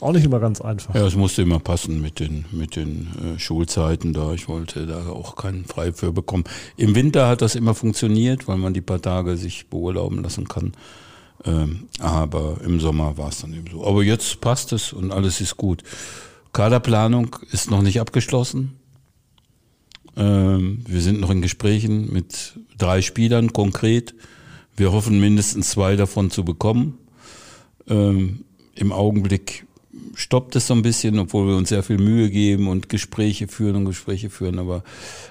auch 0.01 0.13
nicht 0.13 0.25
immer 0.25 0.41
ganz 0.41 0.63
einfach. 0.63 0.95
Ja, 0.95 1.07
es 1.07 1.15
musste 1.15 1.43
immer 1.43 1.59
passen 1.59 2.01
mit 2.01 2.21
den, 2.21 2.47
mit 2.53 2.75
den 2.77 3.09
äh, 3.23 3.39
Schulzeiten 3.39 4.15
da. 4.15 4.33
Ich 4.33 4.49
wollte 4.49 4.87
da 4.87 5.09
auch 5.11 5.37
keinen 5.37 5.67
frei 5.67 5.93
für 5.93 6.11
bekommen. 6.11 6.38
Im 6.77 6.95
Winter 6.95 7.29
hat 7.29 7.43
das 7.43 7.55
immer 7.55 7.75
funktioniert, 7.75 8.49
weil 8.49 8.57
man 8.59 8.75
die 8.75 8.81
paar 8.81 9.01
Tage 9.01 9.37
sich 9.37 9.69
beurlauben 9.69 10.23
lassen 10.23 10.49
kann. 10.49 10.73
Ähm, 11.45 11.89
aber 12.01 12.59
im 12.65 12.81
Sommer 12.81 13.17
war 13.17 13.29
es 13.29 13.41
dann 13.41 13.53
eben 13.53 13.71
so. 13.71 13.87
Aber 13.87 14.03
jetzt 14.03 14.41
passt 14.41 14.73
es 14.73 14.93
und 14.93 15.13
alles 15.13 15.41
ist 15.41 15.57
gut. 15.57 15.83
Kaderplanung 16.53 17.37
ist 17.53 17.71
noch 17.71 17.83
nicht 17.83 18.01
abgeschlossen. 18.01 18.79
Ähm, 20.17 20.83
wir 20.87 21.01
sind 21.01 21.21
noch 21.21 21.31
in 21.31 21.43
Gesprächen 21.43 22.13
mit 22.13 22.59
drei 22.77 23.03
Spielern 23.03 23.53
konkret. 23.53 24.15
Wir 24.77 24.93
hoffen 24.93 25.21
mindestens 25.21 25.71
zwei 25.71 25.97
davon 25.97 26.31
zu 26.31 26.45
bekommen. 26.45 26.99
Ähm, 27.89 28.45
Im 28.75 28.93
Augenblick 28.93 29.67
stoppt 30.15 30.57
es 30.57 30.67
so 30.67 30.75
ein 30.75 30.83
bisschen, 30.83 31.19
obwohl 31.19 31.49
wir 31.49 31.57
uns 31.57 31.69
sehr 31.69 31.83
viel 31.83 31.99
Mühe 31.99 32.31
geben 32.31 32.69
und 32.69 32.89
Gespräche 32.89 33.49
führen 33.49 33.77
und 33.77 33.85
Gespräche 33.85 34.31
führen. 34.31 34.59
Aber, 34.59 34.83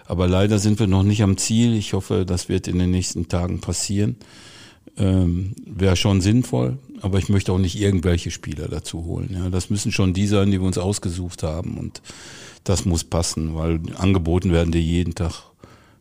aber 0.05 0.27
leider 0.27 0.60
sind 0.60 0.79
wir 0.79 0.88
noch 0.88 1.03
nicht 1.03 1.24
am 1.24 1.38
Ziel. 1.38 1.74
Ich 1.75 1.93
hoffe, 1.93 2.25
das 2.25 2.50
wird 2.50 2.67
in 2.67 2.79
den 2.79 2.91
nächsten 2.91 3.27
Tagen 3.27 3.62
passieren. 3.62 4.15
Ähm, 4.98 5.53
Wäre 5.65 5.96
schon 5.96 6.22
sinnvoll, 6.22 6.77
aber 7.01 7.19
ich 7.19 7.29
möchte 7.29 7.51
auch 7.51 7.60
nicht 7.60 7.79
irgendwelche 7.79 8.31
Spieler 8.31 8.67
dazu 8.67 9.05
holen. 9.05 9.29
Ja, 9.31 9.50
das 9.50 9.69
müssen 9.69 9.91
schon 9.91 10.13
die 10.13 10.27
sein, 10.27 10.50
die 10.50 10.60
wir 10.60 10.67
uns 10.67 10.77
ausgesucht 10.77 11.43
haben 11.43 11.77
und 11.77 12.01
das 12.63 12.86
muss 12.86 13.03
passen, 13.03 13.55
weil 13.55 13.79
angeboten 13.96 14.51
werden 14.51 14.72
dir 14.72 14.81
jeden 14.81 15.15
Tag 15.15 15.43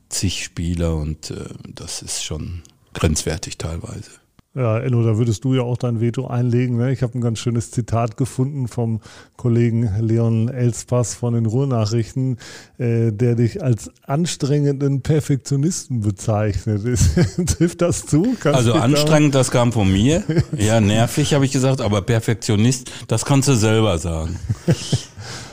zig 0.08 0.42
Spieler 0.42 0.96
und 0.96 1.30
äh, 1.30 1.48
das 1.68 2.02
ist 2.02 2.24
schon 2.24 2.62
grenzwertig 2.94 3.58
teilweise. 3.58 4.10
Ja, 4.56 4.78
Enno, 4.78 5.02
da 5.02 5.18
würdest 5.18 5.44
du 5.44 5.52
ja 5.52 5.60
auch 5.60 5.76
dein 5.76 6.00
Veto 6.00 6.28
einlegen. 6.28 6.78
Ne? 6.78 6.90
Ich 6.90 7.02
habe 7.02 7.18
ein 7.18 7.20
ganz 7.20 7.40
schönes 7.40 7.70
Zitat 7.70 8.16
gefunden 8.16 8.68
vom 8.68 9.00
Kollegen 9.36 9.90
Leon 10.00 10.48
Elspass 10.48 11.14
von 11.14 11.34
den 11.34 11.44
Ruhrnachrichten, 11.44 12.38
äh, 12.78 13.12
der 13.12 13.34
dich 13.34 13.62
als 13.62 13.90
anstrengenden 14.06 15.02
Perfektionisten 15.02 16.00
bezeichnet. 16.00 16.82
Trifft 17.46 17.82
das 17.82 18.06
zu? 18.06 18.34
Kannst 18.40 18.56
also 18.56 18.72
anstrengend, 18.72 19.34
das 19.34 19.50
kam 19.50 19.72
von 19.72 19.92
mir. 19.92 20.22
Ja, 20.56 20.80
nervig 20.80 21.34
habe 21.34 21.44
ich 21.44 21.52
gesagt, 21.52 21.80
aber 21.80 22.00
Perfektionist, 22.02 22.90
das 23.08 23.24
kannst 23.24 23.48
du 23.48 23.54
selber 23.54 23.98
sagen. 23.98 24.38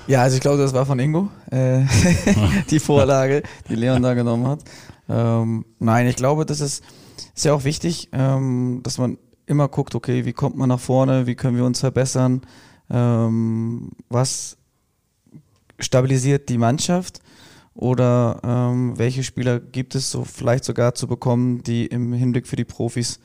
Ja, 0.07 0.21
also 0.21 0.35
ich 0.35 0.41
glaube, 0.41 0.59
das 0.59 0.73
war 0.73 0.85
von 0.85 0.97
Ingo, 0.99 1.29
äh, 1.51 1.81
die 2.69 2.79
Vorlage, 2.79 3.43
die 3.69 3.75
Leon 3.75 4.01
da 4.01 4.13
genommen 4.13 4.47
hat. 4.47 4.59
Ähm, 5.09 5.65
nein, 5.79 6.07
ich 6.07 6.15
glaube, 6.15 6.45
das 6.45 6.61
ist 6.61 6.83
ist 7.35 7.45
ja 7.45 7.53
auch 7.53 7.63
wichtig, 7.63 8.09
ähm, 8.11 8.81
dass 8.83 8.97
man 8.97 9.17
immer 9.45 9.67
guckt, 9.67 9.95
okay, 9.95 10.25
wie 10.25 10.33
kommt 10.33 10.55
man 10.55 10.69
nach 10.69 10.79
vorne, 10.79 11.27
wie 11.27 11.35
können 11.35 11.57
wir 11.57 11.65
uns 11.65 11.79
verbessern, 11.79 12.41
ähm, 12.89 13.91
was 14.09 14.57
stabilisiert 15.79 16.49
die 16.49 16.57
Mannschaft 16.57 17.19
oder 17.73 18.39
ähm, 18.43 18.97
welche 18.97 19.23
Spieler 19.23 19.59
gibt 19.59 19.95
es 19.95 20.11
so 20.11 20.23
vielleicht 20.23 20.63
sogar 20.63 20.95
zu 20.95 21.07
bekommen, 21.07 21.63
die 21.63 21.85
im 21.85 22.13
Hinblick 22.13 22.47
für 22.47 22.55
die 22.55 22.65
Profis 22.65 23.19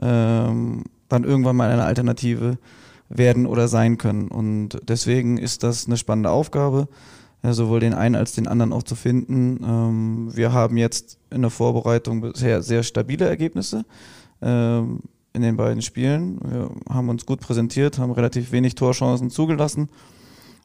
ähm, 0.00 0.84
dann 1.08 1.24
irgendwann 1.24 1.56
mal 1.56 1.70
eine 1.70 1.84
Alternative 1.84 2.58
werden 3.08 3.46
oder 3.46 3.68
sein 3.68 3.98
können. 3.98 4.28
Und 4.28 4.80
deswegen 4.88 5.36
ist 5.36 5.62
das 5.62 5.86
eine 5.86 5.96
spannende 5.96 6.30
Aufgabe 6.30 6.88
ja, 7.42 7.52
sowohl 7.52 7.80
den 7.80 7.94
einen 7.94 8.14
als 8.14 8.32
den 8.32 8.46
anderen 8.46 8.72
auch 8.72 8.82
zu 8.82 8.94
finden. 8.94 9.60
Ähm, 9.64 10.36
wir 10.36 10.52
haben 10.52 10.76
jetzt 10.76 11.18
in 11.30 11.42
der 11.42 11.50
Vorbereitung 11.50 12.20
bisher 12.20 12.62
sehr 12.62 12.82
stabile 12.82 13.26
Ergebnisse 13.26 13.84
ähm, 14.42 15.00
in 15.32 15.42
den 15.42 15.56
beiden 15.56 15.82
Spielen. 15.82 16.38
Wir 16.42 16.70
haben 16.88 17.08
uns 17.08 17.24
gut 17.24 17.40
präsentiert, 17.40 17.98
haben 17.98 18.12
relativ 18.12 18.52
wenig 18.52 18.74
Torchancen 18.74 19.30
zugelassen. 19.30 19.88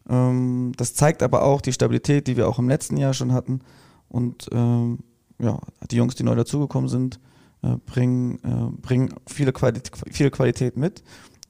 Ähm, 0.09 0.73
das 0.75 0.93
zeigt 0.95 1.23
aber 1.23 1.43
auch 1.43 1.61
die 1.61 1.73
Stabilität, 1.73 2.27
die 2.27 2.37
wir 2.37 2.47
auch 2.47 2.59
im 2.59 2.67
letzten 2.67 2.97
Jahr 2.97 3.13
schon 3.13 3.31
hatten. 3.31 3.61
Und 4.09 4.49
ähm, 4.51 4.99
ja, 5.39 5.59
die 5.91 5.97
Jungs, 5.97 6.15
die 6.15 6.23
neu 6.23 6.35
dazugekommen 6.35 6.89
sind, 6.89 7.19
äh, 7.61 7.77
bringen, 7.85 8.39
äh, 8.43 8.81
bringen 8.81 9.13
viele, 9.27 9.53
Qualität, 9.53 9.91
viele 10.11 10.31
Qualität 10.31 10.77
mit. 10.77 11.03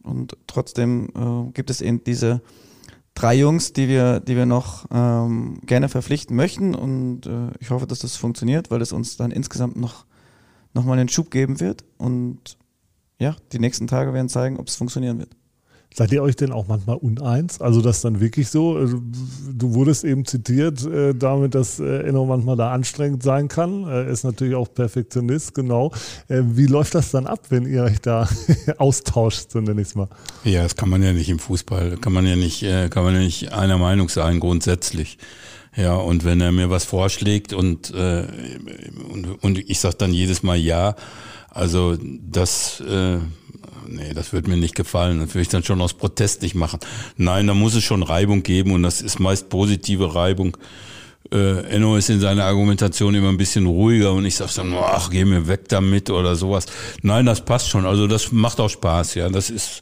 Und 0.04 0.38
trotzdem 0.48 1.10
äh, 1.16 1.52
gibt 1.52 1.70
es 1.70 1.82
eben 1.82 2.04
diese 2.04 2.42
drei 3.16 3.36
Jungs, 3.36 3.74
die 3.74 3.88
wir, 3.88 4.20
die 4.20 4.36
wir 4.36 4.46
noch 4.46 4.86
ähm, 4.92 5.60
gerne 5.66 5.90
verpflichten 5.90 6.36
möchten. 6.36 6.76
Und 6.76 7.26
äh, 7.26 7.50
ich 7.60 7.72
hoffe, 7.72 7.88
dass 7.88 8.00
das 8.00 8.16
funktioniert, 8.16 8.70
weil 8.70 8.82
es 8.82 8.92
uns 8.92 9.18
dann 9.18 9.32
insgesamt 9.32 9.78
noch, 9.78 10.06
noch 10.74 10.86
mal 10.86 11.00
einen 11.00 11.10
Schub 11.10 11.32
geben 11.32 11.60
wird. 11.60 11.84
Und 11.98 12.58
ja, 13.18 13.36
die 13.52 13.60
nächsten 13.60 13.88
Tage 13.88 14.14
werden 14.14 14.30
zeigen, 14.30 14.58
ob 14.58 14.68
es 14.68 14.76
funktionieren 14.76 15.18
wird. 15.18 15.36
Seid 15.98 16.12
ihr 16.12 16.22
euch 16.22 16.36
denn 16.36 16.52
auch 16.52 16.68
manchmal 16.68 16.98
uneins? 16.98 17.62
Also 17.62 17.82
das 17.82 18.02
dann 18.02 18.20
wirklich 18.20 18.50
so? 18.50 18.76
Also, 18.76 19.02
du 19.50 19.76
wurdest 19.76 20.04
eben 20.04 20.26
zitiert 20.26 20.86
äh, 20.86 21.16
damit, 21.16 21.56
dass 21.56 21.80
äh, 21.80 22.02
Enno 22.02 22.26
manchmal 22.26 22.58
da 22.58 22.74
anstrengend 22.74 23.24
sein 23.24 23.48
kann. 23.48 23.86
Er 23.86 24.06
ist 24.08 24.26
natürlich 24.26 24.56
auch 24.56 24.68
Perfektionist, 24.74 25.56
genau. 25.56 25.94
Äh, 26.28 26.42
wie 26.48 26.66
läuft 26.66 26.96
das 26.96 27.12
dann 27.12 27.26
ab, 27.28 27.46
wenn 27.48 27.66
ihr 27.66 27.84
euch 27.84 28.02
da 28.02 28.28
austauscht, 28.78 29.52
so 29.52 29.62
nenne 29.62 29.80
ich 29.80 29.88
es 29.88 29.96
mal? 29.96 30.10
Ja, 30.44 30.64
das 30.64 30.76
kann 30.76 30.90
man 30.90 31.02
ja 31.02 31.14
nicht 31.14 31.30
im 31.30 31.40
Fußball, 31.40 31.96
kann 31.96 32.12
man 32.12 32.26
ja 32.26 32.36
nicht, 32.36 32.62
äh, 32.64 32.90
kann 32.90 33.06
man 33.06 33.14
ja 33.14 33.22
nicht 33.22 33.54
einer 33.54 33.78
Meinung 33.78 34.10
sein, 34.10 34.42
grundsätzlich. 34.42 35.18
Ja, 35.78 35.96
und 35.96 36.26
wenn 36.26 36.42
er 36.42 36.52
mir 36.52 36.70
was 36.70 36.84
vorschlägt 36.84 37.54
und, 37.54 37.94
äh, 37.94 38.28
und, 39.14 39.42
und 39.42 39.60
ich 39.60 39.80
sage 39.80 39.96
dann 39.98 40.14
jedes 40.14 40.44
Mal 40.44 40.58
ja, 40.58 40.96
also 41.50 41.96
das 42.02 42.82
äh, 42.82 43.20
nee, 43.88 44.14
das 44.14 44.34
wird 44.34 44.48
mir 44.48 44.58
nicht 44.58 44.76
gefallen. 44.76 45.20
Das 45.20 45.30
würde 45.30 45.42
ich 45.42 45.50
dann 45.50 45.64
schon 45.64 45.82
aus 45.82 45.94
Protest 45.94 46.42
nicht 46.42 46.56
machen. 46.56 46.80
Nein, 47.18 47.48
da 47.48 47.54
muss 47.54 47.76
es 47.76 47.84
schon 47.84 48.04
Reibung 48.04 48.44
geben 48.44 48.72
und 48.72 48.84
das 48.84 49.02
ist 49.02 49.20
meist 49.20 49.50
positive 49.50 50.16
Reibung. 50.16 50.58
Äh, 51.32 51.62
Enno 51.70 51.96
ist 51.96 52.10
in 52.10 52.20
seiner 52.20 52.46
Argumentation 52.46 53.16
immer 53.16 53.30
ein 53.30 53.38
bisschen 53.38 53.66
ruhiger 53.66 54.14
und 54.14 54.26
ich 54.26 54.36
sage 54.36 54.52
dann, 54.58 54.76
ach, 54.76 55.10
geh 55.10 55.26
mir 55.26 55.48
weg 55.48 55.68
damit 55.70 56.12
oder 56.12 56.36
sowas. 56.36 56.68
Nein, 57.02 57.26
das 57.26 57.44
passt 57.44 57.70
schon. 57.70 57.86
Also 57.86 58.08
das 58.08 58.32
macht 58.32 58.60
auch 58.60 58.70
Spaß, 58.70 59.16
ja. 59.16 59.30
Das 59.30 59.50
ist, 59.50 59.82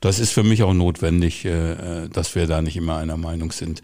das 0.00 0.20
ist 0.20 0.30
für 0.30 0.44
mich 0.44 0.62
auch 0.62 0.74
notwendig, 0.74 1.44
äh, 1.44 2.04
äh 2.04 2.08
dass 2.08 2.34
wir 2.36 2.46
da 2.46 2.62
nicht 2.62 2.76
immer 2.76 2.98
einer 2.98 3.16
Meinung 3.16 3.50
sind. 3.50 3.82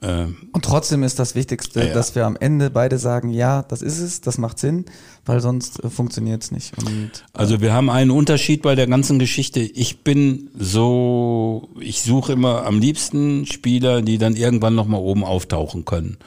Ähm, 0.00 0.36
und 0.52 0.64
trotzdem 0.64 1.02
ist 1.02 1.18
das 1.18 1.34
Wichtigste, 1.34 1.88
ja. 1.88 1.92
dass 1.92 2.14
wir 2.14 2.24
am 2.24 2.36
Ende 2.36 2.70
beide 2.70 2.98
sagen, 2.98 3.30
ja, 3.30 3.62
das 3.62 3.82
ist 3.82 3.98
es, 3.98 4.20
das 4.20 4.38
macht 4.38 4.58
Sinn, 4.58 4.84
weil 5.26 5.40
sonst 5.40 5.82
äh, 5.82 5.90
funktioniert 5.90 6.42
es 6.42 6.52
nicht. 6.52 6.76
Und, 6.78 6.86
äh, 6.86 7.10
also 7.32 7.60
wir 7.60 7.72
haben 7.72 7.90
einen 7.90 8.10
Unterschied 8.10 8.62
bei 8.62 8.74
der 8.74 8.86
ganzen 8.86 9.18
Geschichte. 9.18 9.60
Ich 9.60 10.04
bin 10.04 10.50
so, 10.56 11.68
ich 11.80 12.02
suche 12.02 12.32
immer 12.32 12.64
am 12.64 12.78
liebsten 12.78 13.46
Spieler, 13.46 14.02
die 14.02 14.18
dann 14.18 14.36
irgendwann 14.36 14.74
nochmal 14.74 15.00
oben 15.00 15.24
auftauchen 15.24 15.84
können. 15.84 16.18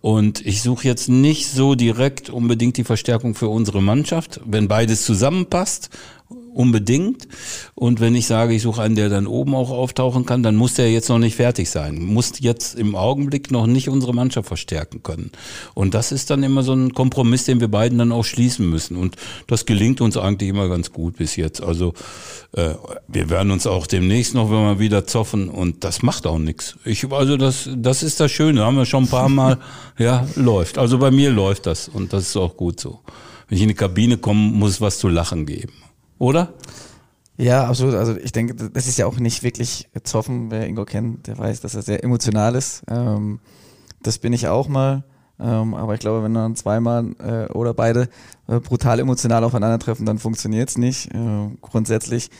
Und 0.00 0.44
ich 0.44 0.62
suche 0.62 0.88
jetzt 0.88 1.08
nicht 1.08 1.48
so 1.48 1.76
direkt 1.76 2.28
unbedingt 2.28 2.76
die 2.76 2.84
Verstärkung 2.84 3.34
für 3.34 3.48
unsere 3.48 3.80
Mannschaft. 3.80 4.40
Wenn 4.44 4.66
beides 4.66 5.04
zusammenpasst 5.04 5.90
unbedingt. 6.54 7.28
Und 7.74 8.00
wenn 8.00 8.14
ich 8.14 8.26
sage, 8.26 8.54
ich 8.54 8.62
suche 8.62 8.82
einen, 8.82 8.96
der 8.96 9.08
dann 9.08 9.26
oben 9.26 9.54
auch 9.54 9.70
auftauchen 9.70 10.26
kann, 10.26 10.42
dann 10.42 10.56
muss 10.56 10.74
der 10.74 10.90
jetzt 10.90 11.08
noch 11.08 11.18
nicht 11.18 11.36
fertig 11.36 11.70
sein. 11.70 12.02
Muss 12.02 12.32
jetzt 12.38 12.78
im 12.78 12.94
Augenblick 12.94 13.50
noch 13.50 13.66
nicht 13.66 13.88
unsere 13.88 14.14
Mannschaft 14.14 14.48
verstärken 14.48 15.02
können. 15.02 15.32
Und 15.74 15.94
das 15.94 16.12
ist 16.12 16.30
dann 16.30 16.42
immer 16.42 16.62
so 16.62 16.74
ein 16.74 16.92
Kompromiss, 16.92 17.44
den 17.44 17.60
wir 17.60 17.68
beiden 17.68 17.98
dann 17.98 18.12
auch 18.12 18.24
schließen 18.24 18.68
müssen. 18.68 18.96
Und 18.96 19.16
das 19.46 19.66
gelingt 19.66 20.00
uns 20.00 20.16
eigentlich 20.16 20.50
immer 20.50 20.68
ganz 20.68 20.92
gut 20.92 21.16
bis 21.16 21.36
jetzt. 21.36 21.62
Also 21.62 21.94
äh, 22.52 22.74
wir 23.08 23.30
werden 23.30 23.50
uns 23.50 23.66
auch 23.66 23.86
demnächst 23.86 24.34
noch, 24.34 24.50
wenn 24.50 24.62
wir 24.62 24.78
wieder 24.78 25.06
zoffen 25.06 25.48
und 25.48 25.84
das 25.84 26.02
macht 26.02 26.26
auch 26.26 26.38
nichts. 26.38 26.76
Ich, 26.84 27.10
also 27.10 27.36
das, 27.36 27.68
das 27.76 28.02
ist 28.02 28.20
das 28.20 28.30
Schöne, 28.30 28.64
haben 28.64 28.76
wir 28.76 28.86
schon 28.86 29.04
ein 29.04 29.10
paar 29.10 29.28
Mal, 29.28 29.58
ja, 29.98 30.26
läuft. 30.36 30.78
Also 30.78 30.98
bei 30.98 31.10
mir 31.10 31.30
läuft 31.30 31.66
das 31.66 31.88
und 31.88 32.12
das 32.12 32.28
ist 32.28 32.36
auch 32.36 32.56
gut 32.56 32.80
so. 32.80 33.00
Wenn 33.48 33.56
ich 33.56 33.62
in 33.62 33.68
die 33.68 33.74
Kabine 33.74 34.18
komme, 34.18 34.40
muss 34.40 34.72
es 34.72 34.80
was 34.80 34.98
zu 34.98 35.08
lachen 35.08 35.46
geben 35.46 35.81
oder? 36.22 36.54
Ja, 37.36 37.66
absolut. 37.66 37.94
Also 37.94 38.16
ich 38.16 38.30
denke, 38.30 38.54
das 38.54 38.86
ist 38.86 38.96
ja 38.96 39.06
auch 39.06 39.18
nicht 39.18 39.42
wirklich 39.42 39.88
zoffen. 40.04 40.52
Wer 40.52 40.68
Ingo 40.68 40.84
kennt, 40.84 41.26
der 41.26 41.36
weiß, 41.36 41.60
dass 41.62 41.74
er 41.74 41.82
sehr 41.82 42.04
emotional 42.04 42.54
ist. 42.54 42.84
Ähm, 42.88 43.40
das 44.02 44.18
bin 44.18 44.32
ich 44.32 44.46
auch 44.46 44.68
mal. 44.68 45.02
Ähm, 45.40 45.74
aber 45.74 45.94
ich 45.94 46.00
glaube, 46.00 46.22
wenn 46.22 46.32
dann 46.32 46.54
zweimal 46.54 47.16
äh, 47.18 47.52
oder 47.52 47.74
beide 47.74 48.08
äh, 48.46 48.60
brutal 48.60 49.00
emotional 49.00 49.42
aufeinandertreffen, 49.42 50.06
dann 50.06 50.20
funktioniert 50.20 50.68
es 50.68 50.78
nicht. 50.78 51.12
Äh, 51.12 51.48
grundsätzlich 51.60 52.30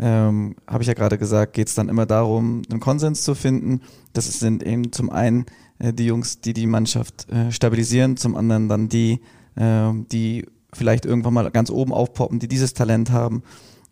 ähm, 0.00 0.56
habe 0.66 0.82
ich 0.82 0.88
ja 0.88 0.94
gerade 0.94 1.16
gesagt, 1.16 1.52
geht 1.52 1.68
es 1.68 1.76
dann 1.76 1.88
immer 1.88 2.06
darum, 2.06 2.62
einen 2.68 2.80
Konsens 2.80 3.22
zu 3.22 3.36
finden. 3.36 3.82
Das 4.14 4.26
sind 4.40 4.64
eben 4.64 4.90
zum 4.90 5.10
einen 5.10 5.46
äh, 5.78 5.92
die 5.92 6.06
Jungs, 6.06 6.40
die 6.40 6.54
die 6.54 6.66
Mannschaft 6.66 7.30
äh, 7.30 7.52
stabilisieren, 7.52 8.16
zum 8.16 8.34
anderen 8.34 8.68
dann 8.68 8.88
die, 8.88 9.20
äh, 9.54 9.92
die 10.10 10.44
vielleicht 10.72 11.06
irgendwann 11.06 11.34
mal 11.34 11.50
ganz 11.50 11.70
oben 11.70 11.92
aufpoppen, 11.92 12.38
die 12.38 12.48
dieses 12.48 12.74
Talent 12.74 13.10
haben. 13.10 13.42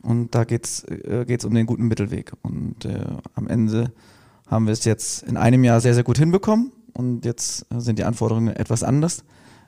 Und 0.03 0.35
da 0.35 0.45
geht's 0.45 0.85
äh, 0.85 1.25
geht's 1.27 1.45
um 1.45 1.55
den 1.55 1.67
guten 1.67 1.89
Mittelweg. 1.89 2.33
Und 2.43 2.85
äh, 2.85 3.05
am 3.35 3.49
Ende 3.49 3.93
haben 4.47 4.67
wir 4.67 4.73
es 4.73 4.85
jetzt 4.85 5.23
in 5.25 5.37
einem 5.37 5.65
Jahr 5.65 5.81
sehr, 5.81 5.95
sehr 5.95 6.05
gut 6.05 6.19
hinbekommen. 6.19 6.73
Und 6.93 7.25
jetzt 7.25 7.67
sind 7.77 7.99
die 7.99 8.05
Anforderungen 8.05 8.55
etwas 8.55 8.83
anders, 8.83 9.25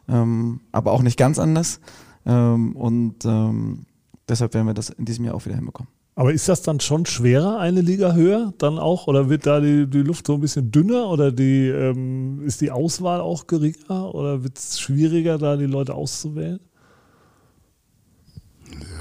ähm, 0.08 0.60
aber 0.72 0.92
auch 0.92 1.02
nicht 1.02 1.18
ganz 1.18 1.38
anders. 1.38 1.80
Ähm, 2.24 2.74
und 2.74 3.24
ähm, 3.24 3.84
deshalb 4.28 4.54
werden 4.54 4.66
wir 4.66 4.74
das 4.74 4.90
in 4.90 5.04
diesem 5.04 5.24
Jahr 5.24 5.34
auch 5.34 5.44
wieder 5.44 5.56
hinbekommen. 5.56 5.92
Aber 6.14 6.32
ist 6.32 6.48
das 6.48 6.62
dann 6.62 6.80
schon 6.80 7.06
schwerer, 7.06 7.60
eine 7.60 7.80
Liga 7.80 8.12
höher 8.12 8.52
dann 8.58 8.78
auch? 8.78 9.06
Oder 9.06 9.28
wird 9.28 9.46
da 9.46 9.60
die, 9.60 9.86
die 9.86 10.02
Luft 10.02 10.26
so 10.26 10.34
ein 10.34 10.40
bisschen 10.40 10.72
dünner? 10.72 11.08
Oder 11.10 11.30
die, 11.30 11.68
ähm, 11.68 12.42
ist 12.44 12.60
die 12.60 12.72
Auswahl 12.72 13.20
auch 13.20 13.46
geringer? 13.46 14.12
Oder 14.14 14.42
wird 14.42 14.58
es 14.58 14.80
schwieriger, 14.80 15.38
da 15.38 15.56
die 15.56 15.66
Leute 15.66 15.94
auszuwählen? 15.94 16.58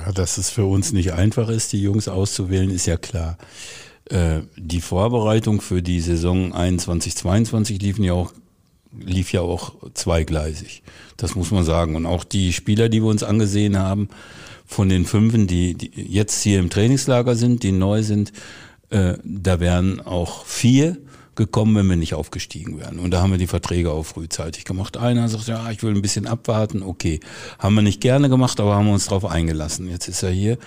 Ja, 0.06 0.12
dass 0.12 0.38
es 0.38 0.50
für 0.50 0.66
uns 0.66 0.94
nicht 0.94 1.14
einfach 1.14 1.50
ist, 1.50 1.74
die 1.74 1.82
Jungs 1.82 2.08
auszuwählen, 2.08 2.70
ist 2.70 2.86
ja 2.86 2.98
klar. 2.98 3.38
Äh, 4.06 4.42
die 4.56 4.82
Vorbereitung 4.82 5.62
für 5.62 5.82
die 5.82 6.00
Saison 6.00 6.54
21, 6.54 7.16
22 7.16 7.82
liefen 7.82 8.04
ja 8.04 8.14
auch 8.14 8.32
lief 9.00 9.32
ja 9.34 9.42
auch 9.42 9.74
zweigleisig. 9.94 10.82
Das 11.18 11.36
muss 11.36 11.52
man 11.52 11.64
sagen. 11.64 11.96
Und 11.96 12.06
auch 12.06 12.24
die 12.24 12.54
Spieler, 12.54 12.90
die 12.90 13.02
wir 13.02 13.10
uns 13.10 13.24
angesehen 13.24 13.78
haben, 13.78 14.10
von 14.66 14.90
den 14.90 15.06
Fünfen, 15.06 15.48
die, 15.48 15.76
die 15.76 15.92
jetzt 15.96 16.42
hier 16.42 16.60
im 16.60 16.70
Trainingslager 16.70 17.36
sind, 17.36 17.64
die 17.64 17.72
neu 17.72 18.04
sind, 18.04 18.34
äh, 18.90 19.14
da 19.24 19.60
wären 19.60 20.02
auch 20.02 20.46
vier 20.46 20.98
gekommen, 21.38 21.76
wenn 21.76 21.88
wir 21.88 21.96
nicht 21.96 22.14
aufgestiegen 22.14 22.80
wären. 22.80 23.00
Und 23.00 23.12
da 23.12 23.22
haben 23.22 23.32
wir 23.32 23.38
die 23.38 23.48
Verträge 23.48 23.92
auch 23.92 24.04
frühzeitig 24.04 24.66
gemacht. 24.66 24.98
Einer 24.98 25.30
sagt, 25.30 25.48
ja, 25.48 25.72
ich 25.72 25.82
will 25.84 25.96
ein 25.96 26.02
bisschen 26.02 26.28
abwarten, 26.28 26.84
okay. 26.84 27.22
Haben 27.60 27.76
wir 27.76 27.82
nicht 27.82 28.02
gerne 28.02 28.28
gemacht, 28.28 28.60
aber 28.60 28.76
haben 28.76 28.90
uns 28.90 29.06
darauf 29.06 29.26
eingelassen. 29.26 29.90
Jetzt 29.90 30.10
ist 30.10 30.24
er 30.24 30.32
hier. 30.32 30.58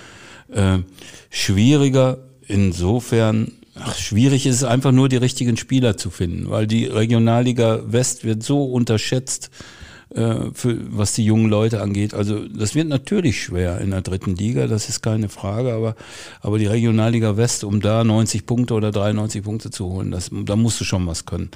Äh, 0.51 0.79
schwieriger 1.29 2.19
insofern, 2.47 3.53
ach, 3.75 3.97
schwierig 3.97 4.47
ist 4.47 4.57
es 4.57 4.65
einfach 4.65 4.93
nur, 4.93 5.09
die 5.09 5.17
richtigen 5.17 5.57
Spieler 5.57 5.97
zu 5.97 6.11
finden, 6.11 6.51
weil 6.51 6.67
die 6.67 6.87
Regionalliga 6.87 7.81
West 7.87 8.25
wird 8.25 8.43
so 8.43 8.65
unterschätzt 8.65 9.51
äh, 10.15 10.51
für, 10.53 10.77
was 10.97 11.13
die 11.15 11.25
jungen 11.25 11.49
Leute 11.49 11.81
angeht. 11.81 12.15
Also 12.15 12.49
das 12.49 12.75
wird 12.75 12.89
natürlich 12.89 13.43
schwer 13.43 13.81
in 13.81 13.91
der 13.91 14.03
dritten 14.03 14.35
Liga, 14.35 14.67
das 14.67 14.89
ist 14.89 15.03
keine 15.03 15.29
Frage, 15.29 15.73
aber, 15.73 15.95
aber 16.41 16.59
die 16.59 16.67
Regionalliga 16.67 17.37
West, 17.37 17.65
um 17.65 17.81
da 17.81 18.05
90 18.05 18.47
Punkte 18.47 18.75
oder 18.75 18.91
93 18.91 19.43
Punkte 19.43 19.71
zu 19.71 19.87
holen, 19.87 20.11
das, 20.11 20.31
da 20.33 20.57
musst 20.57 20.81
du 20.81 20.85
schon 20.85 21.07
was 21.07 21.27
können. 21.27 21.51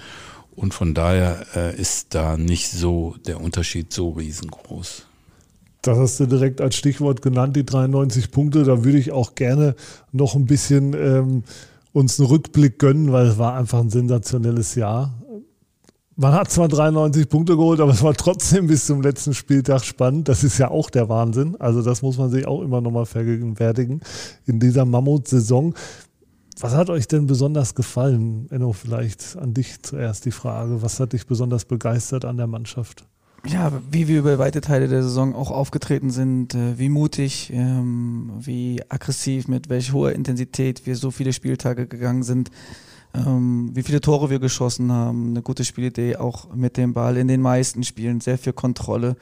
Und 0.56 0.72
von 0.72 0.94
daher 0.94 1.46
äh, 1.56 1.80
ist 1.80 2.14
da 2.14 2.36
nicht 2.36 2.70
so 2.70 3.16
der 3.26 3.40
Unterschied 3.40 3.92
so 3.92 4.10
riesengroß. 4.10 5.06
Das 5.82 5.98
hast 5.98 6.20
du 6.20 6.26
direkt 6.26 6.60
als 6.60 6.76
Stichwort 6.76 7.22
genannt, 7.22 7.56
die 7.56 7.66
93 7.66 8.30
Punkte. 8.30 8.64
Da 8.64 8.84
würde 8.84 8.98
ich 8.98 9.12
auch 9.12 9.34
gerne 9.34 9.74
noch 10.12 10.34
ein 10.34 10.46
bisschen 10.46 10.94
ähm, 10.94 11.42
uns 11.92 12.18
einen 12.18 12.28
Rückblick 12.28 12.78
gönnen, 12.78 13.12
weil 13.12 13.26
es 13.26 13.38
war 13.38 13.54
einfach 13.54 13.80
ein 13.80 13.90
sensationelles 13.90 14.76
Jahr. 14.76 15.12
Man 16.16 16.32
hat 16.32 16.48
zwar 16.48 16.68
93 16.68 17.28
Punkte 17.28 17.56
geholt, 17.56 17.80
aber 17.80 17.90
es 17.90 18.02
war 18.02 18.14
trotzdem 18.14 18.68
bis 18.68 18.86
zum 18.86 19.02
letzten 19.02 19.34
Spieltag 19.34 19.84
spannend. 19.84 20.28
Das 20.28 20.44
ist 20.44 20.58
ja 20.58 20.70
auch 20.70 20.88
der 20.88 21.08
Wahnsinn. 21.08 21.56
Also 21.58 21.82
das 21.82 22.02
muss 22.02 22.18
man 22.18 22.30
sich 22.30 22.46
auch 22.46 22.62
immer 22.62 22.80
nochmal 22.80 23.04
vergegenwärtigen 23.04 24.00
in 24.46 24.60
dieser 24.60 24.84
Mammut-Saison. 24.84 25.74
Was 26.60 26.72
hat 26.72 26.88
euch 26.88 27.08
denn 27.08 27.26
besonders 27.26 27.74
gefallen? 27.74 28.46
Enno, 28.50 28.72
vielleicht 28.72 29.36
an 29.36 29.54
dich 29.54 29.82
zuerst 29.82 30.24
die 30.24 30.30
Frage. 30.30 30.82
Was 30.82 31.00
hat 31.00 31.14
dich 31.14 31.26
besonders 31.26 31.64
begeistert 31.64 32.24
an 32.24 32.36
der 32.36 32.46
Mannschaft? 32.46 33.04
Ja, 33.44 33.72
wie 33.90 34.06
wir 34.06 34.20
über 34.20 34.38
weite 34.38 34.60
Teile 34.60 34.86
der 34.86 35.02
Saison 35.02 35.34
auch 35.34 35.50
aufgetreten 35.50 36.10
sind, 36.10 36.54
äh, 36.54 36.78
wie 36.78 36.88
mutig, 36.88 37.50
ähm, 37.52 38.30
wie 38.38 38.80
aggressiv, 38.88 39.48
mit 39.48 39.68
welch 39.68 39.92
hoher 39.92 40.12
Intensität 40.12 40.86
wir 40.86 40.96
so 40.96 41.10
viele 41.10 41.32
Spieltage 41.32 41.86
gegangen 41.86 42.22
sind 42.22 42.50
ähm, 43.14 43.70
wie 43.74 43.82
viele 43.82 44.00
Tore 44.00 44.30
wir 44.30 44.38
geschossen 44.38 44.92
haben, 44.92 45.30
eine 45.30 45.42
gute 45.42 45.64
Spielidee 45.64 46.16
auch 46.16 46.52
mit 46.54 46.76
dem 46.76 46.92
Ball 46.92 47.16
in 47.16 47.28
den 47.28 47.40
meisten 47.40 47.82
Spielen, 47.84 48.20
sehr 48.20 48.38
viel 48.38 48.52
Kontrolle, 48.52 49.16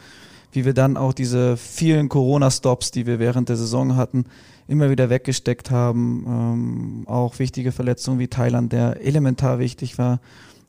wie 0.51 0.65
wir 0.65 0.75
dann 0.75 0.97
auch 0.97 1.13
diese 1.13 1.57
vielen 1.57 2.09
Corona-Stops, 2.09 2.91
die 2.91 3.07
wir 3.07 3.19
während 3.19 3.49
der 3.49 3.57
Saison 3.57 3.97
hatten, 3.97 4.25
immer 4.69 4.91
wieder 4.91 5.11
weggesteckt 5.11 5.71
haben, 5.71 6.25
ähm, 6.27 7.03
auch 7.07 7.39
wichtige 7.39 7.73
Verletzungen 7.73 8.19
wie 8.19 8.29
Thailand, 8.29 8.73
der 8.73 9.05
elementar 9.05 9.59
wichtig 9.59 9.99
war 9.99 10.21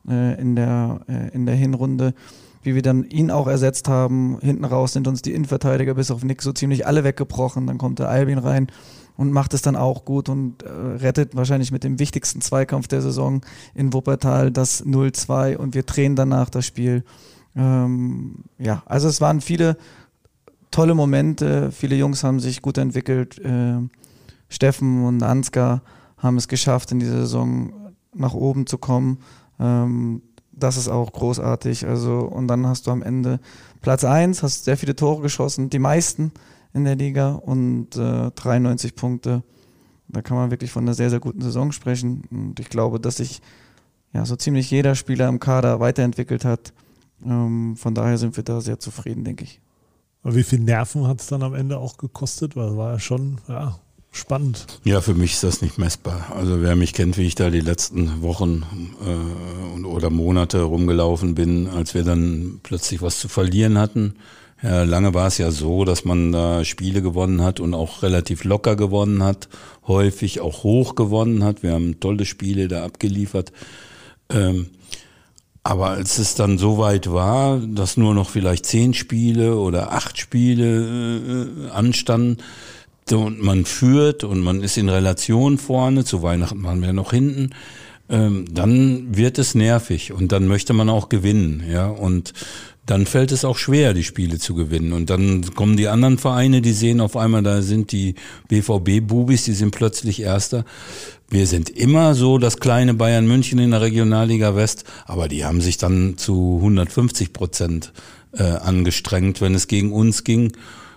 äh, 0.07 0.39
in, 0.39 0.55
der, 0.55 1.01
äh, 1.07 1.33
in 1.33 1.45
der 1.45 1.55
Hinrunde 1.55 2.13
wie 2.63 2.75
wir 2.75 2.81
dann 2.81 3.03
ihn 3.03 3.29
auch 3.29 3.47
ersetzt 3.47 3.88
haben. 3.88 4.39
Hinten 4.41 4.65
raus 4.65 4.93
sind 4.93 5.07
uns 5.07 5.21
die 5.21 5.33
Innenverteidiger 5.33 5.93
bis 5.93 6.12
auf 6.12 6.23
Nick 6.23 6.41
so 6.41 6.53
ziemlich 6.53 6.88
alle 6.88 7.03
weggebrochen. 7.03 7.67
Dann 7.67 7.77
kommt 7.77 7.99
der 7.99 8.09
Albin 8.09 8.38
rein 8.38 8.67
und 9.15 9.32
macht 9.32 9.54
es 9.54 9.62
dann 9.62 9.76
auch 9.76 10.06
gut 10.06 10.30
und 10.30 10.63
äh, 10.63 10.69
rettet 10.69 11.36
wahrscheinlich 11.36 11.71
mit 11.71 11.84
dem 11.84 11.99
wichtigsten 11.99 12.41
Zweikampf 12.41 12.88
der 12.88 13.02
Saison 13.02 13.41
in 13.76 13.93
Wuppertal 13.93 14.52
das 14.52 14.86
0-2 14.86 15.58
und 15.58 15.76
wir 15.76 15.84
drehen 15.84 16.15
danach 16.15 16.49
das 16.49 16.65
Spiel. 16.65 17.04
Ähm, 17.56 18.45
ja, 18.58 18.84
also 18.86 19.08
es 19.08 19.21
waren 19.21 19.41
viele 19.41 19.78
tolle 20.71 20.95
Momente, 20.95 21.71
viele 21.71 21.95
Jungs 21.95 22.23
haben 22.23 22.39
sich 22.39 22.62
gut 22.62 22.78
entwickelt. 22.78 23.39
Äh, 23.39 23.78
Steffen 24.49 25.06
und 25.06 25.21
Ansgar 25.23 25.82
haben 26.17 26.38
es 26.38 26.47
geschafft, 26.47 26.91
in 26.91 26.99
dieser 26.99 27.21
Saison 27.21 27.73
nach 28.13 28.34
oben 28.34 28.67
zu 28.67 28.78
kommen. 28.78 29.19
Ähm, 29.60 30.21
das 30.52 30.78
ist 30.78 30.88
auch 30.88 31.12
großartig. 31.12 31.88
Also, 31.88 32.19
und 32.19 32.47
dann 32.47 32.67
hast 32.67 32.88
du 32.88 32.91
am 32.91 33.02
Ende 33.02 33.39
Platz 33.82 34.04
1, 34.04 34.43
hast 34.43 34.65
sehr 34.65 34.78
viele 34.78 34.95
Tore 34.95 35.21
geschossen, 35.21 35.69
die 35.69 35.80
meisten 35.80 36.32
in 36.73 36.86
der 36.86 36.95
Liga 36.95 37.33
und 37.33 37.95
äh, 37.95 38.31
93 38.31 38.95
Punkte. 38.95 39.43
Da 40.07 40.21
kann 40.21 40.38
man 40.38 40.51
wirklich 40.51 40.71
von 40.71 40.83
einer 40.83 40.93
sehr, 40.93 41.09
sehr 41.09 41.19
guten 41.19 41.41
Saison 41.41 41.71
sprechen. 41.71 42.23
Und 42.29 42.59
ich 42.59 42.69
glaube, 42.69 42.99
dass 42.99 43.17
sich 43.17 43.41
ja 44.13 44.25
so 44.25 44.36
ziemlich 44.36 44.69
jeder 44.69 44.95
Spieler 44.95 45.27
im 45.27 45.39
Kader 45.39 45.79
weiterentwickelt 45.79 46.45
hat. 46.45 46.73
Ähm, 47.25 47.75
von 47.77 47.95
daher 47.95 48.17
sind 48.17 48.36
wir 48.36 48.43
da 48.43 48.62
sehr 48.62 48.79
zufrieden, 48.79 49.23
denke 49.23 49.43
ich. 49.43 49.62
Aber 50.23 50.36
wie 50.36 50.43
viel 50.43 50.59
Nerven 50.59 51.07
hat 51.07 51.21
es 51.21 51.27
dann 51.27 51.43
am 51.43 51.53
Ende 51.53 51.77
auch 51.77 51.97
gekostet? 51.97 52.55
Weil 52.55 52.69
es 52.69 52.77
war 52.77 52.91
ja 52.93 52.99
schon 52.99 53.39
ja, 53.47 53.79
spannend. 54.12 54.79
Ja, 54.83 55.01
für 55.01 55.13
mich 55.13 55.33
ist 55.33 55.43
das 55.43 55.62
nicht 55.62 55.77
messbar. 55.77 56.31
Also 56.36 56.62
wer 56.62 56.75
mich 56.75 56.93
kennt, 56.93 57.17
wie 57.17 57.27
ich 57.27 57.36
da 57.36 57.49
die 57.49 57.59
letzten 57.59 58.21
Wochen 58.21 58.63
äh, 59.05 59.86
oder 59.86 60.09
Monate 60.09 60.62
rumgelaufen 60.62 61.36
bin, 61.36 61.67
als 61.67 61.93
wir 61.93 62.03
dann 62.03 62.59
plötzlich 62.63 63.01
was 63.01 63.19
zu 63.19 63.27
verlieren 63.27 63.77
hatten 63.77 64.15
lange 64.63 65.13
war 65.13 65.28
es 65.28 65.38
ja 65.38 65.52
so, 65.52 65.84
dass 65.84 66.06
man 66.06 66.32
da 66.32 66.63
Spiele 66.63 67.02
gewonnen 67.02 67.41
hat 67.41 67.60
und 67.60 67.73
auch 67.73 68.02
relativ 68.02 68.43
locker 68.43 68.76
gewonnen 68.76 69.21
hat, 69.21 69.49
häufig 69.88 70.39
auch 70.39 70.63
hoch 70.63 70.95
gewonnen 70.95 71.43
hat. 71.43 71.63
Wir 71.63 71.73
haben 71.73 71.99
tolle 71.99 72.26
Spiele 72.26 72.67
da 72.67 72.86
abgeliefert. 72.86 73.52
Ähm, 74.30 74.67
aber 75.63 75.89
als 75.89 76.17
es 76.17 76.36
dann 76.36 76.58
so 76.58 76.78
weit 76.78 77.12
war, 77.12 77.58
dass 77.60 77.95
nur 77.95 78.13
noch 78.13 78.30
vielleicht 78.30 78.65
zehn 78.65 78.93
Spiele 78.93 79.58
oder 79.58 79.93
acht 79.93 80.17
Spiele 80.17 81.47
äh, 81.67 81.69
anstanden 81.71 82.38
und 83.12 83.41
man 83.41 83.65
führt 83.65 84.23
und 84.23 84.41
man 84.41 84.62
ist 84.62 84.78
in 84.78 84.89
Relation 84.89 85.58
vorne, 85.58 86.04
zu 86.04 86.21
Weihnachten 86.21 86.63
waren 86.63 86.82
wir 86.82 86.93
noch 86.93 87.12
hinten, 87.12 87.52
ähm, 88.10 88.45
dann 88.52 89.15
wird 89.15 89.38
es 89.38 89.56
nervig 89.56 90.12
und 90.12 90.32
dann 90.32 90.47
möchte 90.47 90.73
man 90.73 90.89
auch 90.89 91.10
gewinnen, 91.10 91.63
ja 91.69 91.88
und 91.88 92.34
dann 92.85 93.05
fällt 93.05 93.31
es 93.31 93.45
auch 93.45 93.57
schwer, 93.57 93.93
die 93.93 94.03
Spiele 94.03 94.39
zu 94.39 94.55
gewinnen. 94.55 94.91
Und 94.91 95.09
dann 95.09 95.53
kommen 95.55 95.77
die 95.77 95.87
anderen 95.87 96.17
Vereine, 96.17 96.61
die 96.61 96.73
sehen 96.73 96.99
auf 96.99 97.15
einmal, 97.15 97.41
da 97.41 97.61
sind 97.61 97.91
die 97.91 98.15
BVB-Bubis, 98.49 99.45
die 99.45 99.53
sind 99.53 99.71
plötzlich 99.71 100.21
Erster. 100.21 100.65
Wir 101.29 101.47
sind 101.47 101.69
immer 101.69 102.13
so 102.13 102.37
das 102.37 102.57
kleine 102.57 102.93
Bayern 102.93 103.25
München 103.25 103.59
in 103.59 103.71
der 103.71 103.81
Regionalliga 103.81 104.55
West, 104.55 104.83
aber 105.05 105.27
die 105.27 105.45
haben 105.45 105.61
sich 105.61 105.77
dann 105.77 106.17
zu 106.17 106.57
150 106.57 107.31
Prozent 107.31 107.93
äh, 108.33 108.43
angestrengt, 108.43 109.39
wenn 109.39 109.55
es 109.55 109.67
gegen 109.67 109.93
uns 109.93 110.25
ging, 110.25 110.51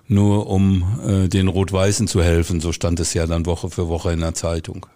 nur 0.09 0.49
um 0.49 0.85
äh, 1.07 1.29
den 1.29 1.49
Rot-Weißen 1.49 2.09
zu 2.09 2.23
helfen. 2.23 2.61
So 2.61 2.73
stand 2.73 2.99
es 2.99 3.15
ja 3.15 3.27
dann 3.27 3.47
Woche 3.47 3.71
für 3.71 3.89
Woche 3.89 4.13
in 4.13 4.21
der 4.21 4.35
Zeitung. 4.35 4.87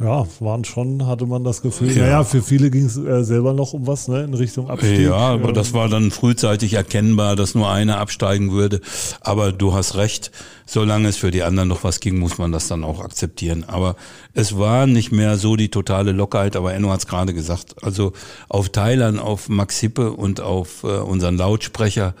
Ja, 0.00 0.26
waren 0.40 0.64
schon, 0.64 1.06
hatte 1.06 1.24
man 1.24 1.44
das 1.44 1.62
Gefühl. 1.62 1.96
Ja. 1.96 2.02
Naja, 2.02 2.24
für 2.24 2.42
viele 2.42 2.68
ging 2.68 2.86
es 2.86 2.96
äh, 2.96 3.22
selber 3.22 3.52
noch 3.52 3.74
um 3.74 3.86
was, 3.86 4.08
ne, 4.08 4.24
in 4.24 4.34
Richtung 4.34 4.68
Abstieg. 4.68 4.98
Ja, 4.98 5.14
aber 5.14 5.50
ähm. 5.50 5.54
das 5.54 5.72
war 5.72 5.88
dann 5.88 6.10
frühzeitig 6.10 6.74
erkennbar, 6.74 7.36
dass 7.36 7.54
nur 7.54 7.70
einer 7.70 7.98
absteigen 7.98 8.50
würde. 8.50 8.80
Aber 9.20 9.52
du 9.52 9.72
hast 9.72 9.94
recht, 9.94 10.32
solange 10.66 11.06
es 11.08 11.16
für 11.16 11.30
die 11.30 11.44
anderen 11.44 11.68
noch 11.68 11.84
was 11.84 12.00
ging, 12.00 12.18
muss 12.18 12.38
man 12.38 12.50
das 12.50 12.66
dann 12.66 12.82
auch 12.82 13.04
akzeptieren. 13.04 13.62
Aber 13.68 13.94
es 14.32 14.58
war 14.58 14.88
nicht 14.88 15.12
mehr 15.12 15.38
so 15.38 15.54
die 15.54 15.68
totale 15.68 16.10
Lockerheit, 16.10 16.56
aber 16.56 16.74
Enno 16.74 16.90
hat 16.90 16.98
es 16.98 17.06
gerade 17.06 17.32
gesagt. 17.32 17.76
Also 17.84 18.14
auf 18.48 18.70
Thailand, 18.70 19.20
auf 19.20 19.48
Max 19.48 19.78
Hippe 19.78 20.10
und 20.10 20.40
auf 20.40 20.82
äh, 20.82 20.88
unseren 20.88 21.36
Lautsprecher 21.36 22.14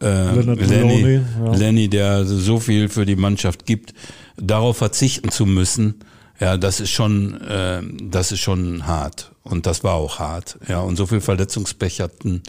äh, 0.00 0.40
Lenny, 0.40 1.20
ja. 1.44 1.52
Lenny, 1.52 1.88
der 1.88 2.24
so 2.24 2.60
viel 2.60 2.88
für 2.88 3.04
die 3.06 3.16
Mannschaft 3.16 3.66
gibt, 3.66 3.92
darauf 4.36 4.76
verzichten 4.76 5.30
zu 5.30 5.46
müssen, 5.46 5.96
ja, 6.40 6.56
das 6.56 6.80
ist 6.80 6.90
schon, 6.90 7.40
äh, 7.40 7.82
das 8.02 8.32
ist 8.32 8.40
schon 8.40 8.86
hart. 8.86 9.32
Und 9.42 9.66
das 9.66 9.82
war 9.82 9.94
auch 9.94 10.18
hart. 10.18 10.58
Ja, 10.68 10.80
und 10.80 10.96
so 10.96 11.06
viel 11.06 11.20
Verletzungspech 11.20 12.00
hatten 12.00 12.42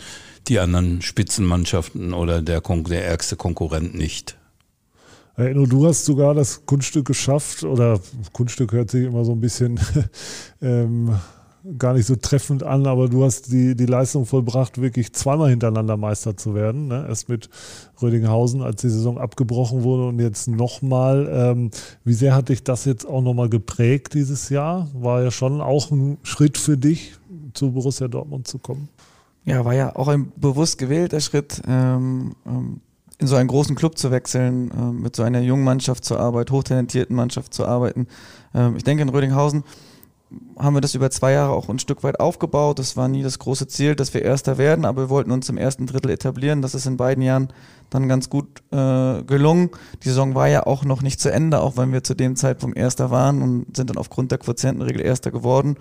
die 0.47 0.59
anderen 0.59 1.01
Spitzenmannschaften 1.01 2.13
oder 2.13 2.41
der, 2.41 2.61
der 2.61 3.05
ärgste 3.05 3.35
Konkurrent 3.35 3.95
nicht. 3.95 4.37
Enno, 5.35 5.65
du 5.65 5.87
hast 5.87 6.03
sogar 6.03 6.33
das 6.33 6.65
Kunststück 6.65 7.05
geschafft, 7.05 7.63
oder 7.63 7.99
Kunststück 8.33 8.73
hört 8.73 8.91
sich 8.91 9.05
immer 9.05 9.23
so 9.23 9.31
ein 9.31 9.39
bisschen 9.39 9.79
ähm, 10.61 11.17
gar 11.77 11.93
nicht 11.93 12.05
so 12.05 12.15
treffend 12.15 12.63
an, 12.63 12.87
aber 12.87 13.09
du 13.09 13.23
hast 13.23 13.51
die, 13.51 13.75
die 13.75 13.85
Leistung 13.85 14.25
vollbracht, 14.25 14.81
wirklich 14.81 15.13
zweimal 15.13 15.49
hintereinander 15.49 15.97
Meister 15.97 16.37
zu 16.37 16.55
werden. 16.55 16.87
Ne? 16.87 17.05
Erst 17.07 17.29
mit 17.29 17.49
Rödinghausen, 18.01 18.61
als 18.61 18.81
die 18.81 18.89
Saison 18.89 19.17
abgebrochen 19.17 19.83
wurde 19.83 20.07
und 20.07 20.19
jetzt 20.19 20.47
nochmal. 20.47 21.29
Ähm, 21.31 21.71
wie 22.03 22.13
sehr 22.13 22.35
hat 22.35 22.49
dich 22.49 22.63
das 22.63 22.85
jetzt 22.85 23.05
auch 23.05 23.21
nochmal 23.21 23.49
geprägt 23.49 24.13
dieses 24.13 24.49
Jahr? 24.49 24.87
War 24.93 25.21
ja 25.21 25.31
schon 25.31 25.61
auch 25.61 25.91
ein 25.91 26.17
Schritt 26.23 26.57
für 26.57 26.77
dich, 26.77 27.13
zu 27.53 27.71
Borussia 27.71 28.07
Dortmund 28.07 28.47
zu 28.47 28.59
kommen. 28.59 28.89
Ja, 29.45 29.65
war 29.65 29.73
ja 29.73 29.95
auch 29.95 30.07
ein 30.07 30.31
bewusst 30.35 30.77
gewählter 30.77 31.19
Schritt, 31.19 31.61
ähm, 31.67 32.35
ähm, 32.45 32.81
in 33.17 33.27
so 33.27 33.35
einen 33.35 33.49
großen 33.49 33.75
Club 33.75 33.97
zu 33.97 34.11
wechseln, 34.11 34.71
äh, 34.71 34.91
mit 34.91 35.15
so 35.15 35.23
einer 35.23 35.41
jungen 35.41 35.63
Mannschaft 35.63 36.05
zu 36.05 36.17
arbeiten, 36.17 36.53
hochtalentierten 36.53 37.15
Mannschaft 37.15 37.53
zu 37.53 37.65
arbeiten. 37.65 38.07
Ähm, 38.53 38.75
ich 38.77 38.83
denke, 38.83 39.03
in 39.03 39.09
Rödinghausen 39.09 39.63
haben 40.57 40.75
wir 40.75 40.81
das 40.81 40.93
über 40.95 41.09
zwei 41.09 41.31
Jahre 41.31 41.53
auch 41.53 41.69
ein 41.69 41.79
Stück 41.79 42.03
weit 42.03 42.19
aufgebaut. 42.19 42.79
Das 42.79 42.95
war 42.95 43.07
nie 43.07 43.23
das 43.23 43.39
große 43.39 43.67
Ziel, 43.67 43.95
dass 43.95 44.13
wir 44.13 44.21
Erster 44.21 44.57
werden, 44.57 44.85
aber 44.85 45.03
wir 45.03 45.09
wollten 45.09 45.31
uns 45.31 45.49
im 45.49 45.57
ersten 45.57 45.87
Drittel 45.87 46.11
etablieren. 46.11 46.61
Das 46.61 46.75
ist 46.75 46.85
in 46.85 46.97
beiden 46.97 47.23
Jahren 47.23 47.49
dann 47.89 48.07
ganz 48.07 48.29
gut 48.29 48.61
äh, 48.71 49.23
gelungen. 49.23 49.71
Die 50.03 50.09
Saison 50.09 50.35
war 50.35 50.47
ja 50.47 50.65
auch 50.67 50.85
noch 50.85 51.01
nicht 51.01 51.19
zu 51.19 51.31
Ende, 51.31 51.59
auch 51.61 51.77
wenn 51.77 51.91
wir 51.91 52.03
zu 52.03 52.13
dem 52.13 52.35
Zeitpunkt 52.35 52.77
Erster 52.77 53.09
waren 53.09 53.41
und 53.41 53.75
sind 53.75 53.89
dann 53.89 53.97
aufgrund 53.97 54.31
der 54.31 54.37
Quotientenregel 54.37 55.01
Erster 55.01 55.31
geworden 55.31 55.77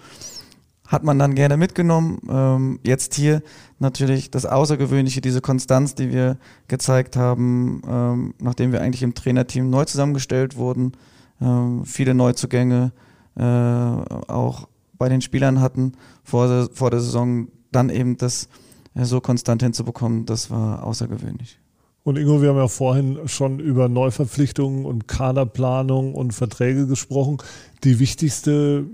hat 0.89 1.05
man 1.05 1.19
dann 1.19 1.35
gerne 1.35 1.59
mitgenommen. 1.59 2.19
Ähm, 2.29 2.81
jetzt 2.83 3.15
hier 3.15 3.43
natürlich 3.79 4.31
das 4.31 4.47
Außergewöhnliche, 4.47 5.21
diese 5.21 5.43
Konstanz, 5.43 5.95
die 5.95 6.11
wir 6.11 6.39
gezeigt 6.67 7.15
haben, 7.15 7.83
ähm, 7.87 8.35
nachdem 8.41 8.73
wir 8.73 8.81
eigentlich 8.81 9.03
im 9.03 9.15
Trainerteam 9.15 9.69
neu 9.69 9.85
zusammengestellt 9.85 10.57
wurden, 10.57 10.93
ähm, 11.43 11.85
viele 11.85 12.15
Neuzugänge 12.15 12.93
äh, 13.39 13.43
auch 13.43 14.69
bei 14.99 15.09
den 15.09 15.21
Spielern 15.21 15.61
hatten 15.61 15.93
vor 16.25 16.49
der, 16.49 16.69
vor 16.73 16.91
der 16.91 17.01
Saison, 17.01 17.49
dann 17.73 17.89
eben 17.89 18.17
das 18.17 18.49
äh, 18.95 19.05
so 19.05 19.21
konstant 19.21 19.63
hinzubekommen, 19.63 20.27
das 20.27 20.51
war 20.51 20.85
außergewöhnlich. 20.85 21.59
Und 22.05 22.17
Ingo, 22.17 22.41
wir 22.41 22.49
haben 22.51 22.57
ja 22.57 22.69
vorhin 22.69 23.19
schon 23.27 23.59
über 23.61 23.89
Neuverpflichtungen 23.89 24.87
und 24.87 25.09
Kaderplanung 25.09 26.15
und 26.15 26.33
Verträge 26.33 26.87
gesprochen. 26.87 27.37
Die 27.85 27.99
wichtigste 27.99 28.87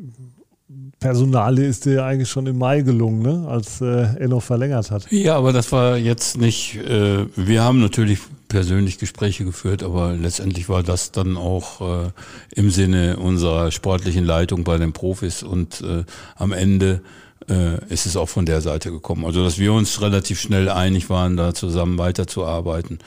Personale 1.05 1.67
ist 1.67 1.85
dir 1.85 1.93
ja 1.97 2.07
eigentlich 2.07 2.31
schon 2.31 2.47
im 2.47 2.57
Mai 2.57 2.81
gelungen, 2.81 3.21
ne? 3.21 3.47
als 3.47 3.83
äh, 3.83 4.07
Enno 4.19 4.41
verlängert 4.41 4.91
hat. 4.91 5.07
Ja, 5.13 5.37
aber 5.37 5.53
das 5.53 5.71
war 5.71 5.99
jetzt 5.99 6.39
nicht, 6.39 6.77
äh, 6.77 7.27
wir 7.37 7.63
haben 7.63 7.79
natürlich 7.83 8.21
persönlich 8.49 8.97
Gespräche 8.97 9.45
geführt, 9.45 9.83
aber 9.83 10.15
letztendlich 10.15 10.71
war 10.71 10.83
das 10.83 11.13
dann 11.13 11.37
auch 11.37 12.07
äh, 12.07 12.11
im 12.55 12.71
Sinne 12.71 13.19
unserer 13.19 13.71
sportlichen 13.71 14.25
Leitung 14.25 14.65
bei 14.65 14.79
den 14.79 14.95
Profis 14.95 15.43
und 15.43 15.83
äh, 15.83 16.05
am 16.37 16.53
Ende 16.53 17.03
äh, 17.51 17.85
ist 17.93 18.07
es 18.07 18.17
auch 18.17 18.31
von 18.31 18.47
der 18.47 18.63
Seite 18.63 18.91
gekommen. 18.91 19.27
Also 19.27 19.45
dass 19.45 19.59
wir 19.59 19.75
uns 19.75 20.01
relativ 20.01 20.41
schnell 20.41 20.71
einig 20.71 21.11
waren, 21.11 21.37
da 21.37 21.53
zusammen 21.53 21.99
weiterzuarbeiten. 21.99 22.99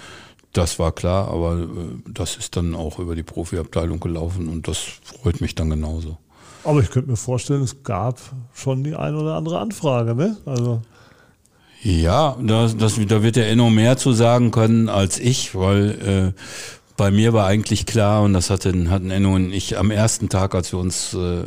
Das 0.54 0.78
war 0.78 0.92
klar, 0.92 1.30
aber 1.30 1.62
äh, 1.62 1.66
das 2.14 2.38
ist 2.38 2.58
dann 2.58 2.76
auch 2.76 3.00
über 3.00 3.16
die 3.16 3.24
Profiabteilung 3.24 4.00
gelaufen 4.00 4.50
und 4.50 4.68
das 4.68 4.78
freut 5.02 5.42
mich 5.42 5.56
dann 5.56 5.72
genauso. 5.72 6.20
Aber 6.68 6.82
ich 6.82 6.92
könnte 6.92 7.10
mir 7.10 7.16
vorstellen, 7.16 7.62
es 7.62 7.82
gab 7.84 8.20
schon 8.54 8.84
die 8.84 8.94
ein 8.94 9.16
oder 9.16 9.36
andere 9.36 9.60
Anfrage, 9.60 10.14
ne? 10.16 10.36
Also. 10.46 10.82
Ja, 11.82 12.36
das, 12.42 12.76
das, 12.76 13.00
da 13.08 13.24
wird 13.24 13.38
der 13.38 13.50
Enno 13.50 13.70
mehr 13.70 13.96
zu 13.96 14.12
sagen 14.12 14.52
können 14.52 14.90
als 14.90 15.18
ich, 15.18 15.56
weil 15.56 16.34
äh, 16.36 16.42
bei 16.98 17.10
mir 17.10 17.32
war 17.32 17.48
eigentlich 17.48 17.86
klar, 17.86 18.22
und 18.24 18.34
das 18.34 18.50
hatten, 18.50 18.90
hatten 18.90 19.12
Enno 19.12 19.36
und 19.36 19.54
ich 19.54 19.78
am 19.78 19.92
ersten 19.92 20.28
Tag, 20.28 20.56
als 20.56 20.74
wir 20.74 20.80
uns 20.80 21.14
äh, 21.14 21.44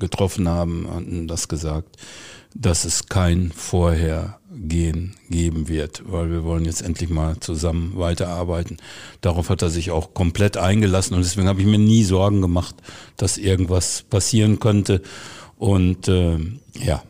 getroffen 0.00 0.48
haben, 0.48 0.88
hatten 0.92 1.28
das 1.28 1.46
gesagt, 1.46 1.96
dass 2.52 2.84
es 2.84 3.06
kein 3.06 3.52
Vorhergehen 4.56 5.14
geben 5.28 5.68
wird, 5.68 6.02
weil 6.06 6.30
wir 6.30 6.44
wollen 6.44 6.64
jetzt 6.64 6.82
endlich 6.82 7.10
mal 7.10 7.38
zusammen 7.40 7.92
weiterarbeiten. 7.96 8.78
Darauf 9.20 9.50
hat 9.50 9.62
er 9.62 9.70
sich 9.70 9.90
auch 9.90 10.14
komplett 10.14 10.56
eingelassen 10.56 11.14
und 11.14 11.22
deswegen 11.22 11.48
habe 11.48 11.60
ich 11.60 11.66
mir 11.66 11.78
nie 11.78 12.04
Sorgen 12.04 12.40
gemacht, 12.40 12.74
dass 13.16 13.38
irgendwas 13.38 14.02
passieren 14.08 14.58
könnte. 14.58 15.02
Und 15.58 16.08
äh, 16.08 16.38
ja, 16.74 17.02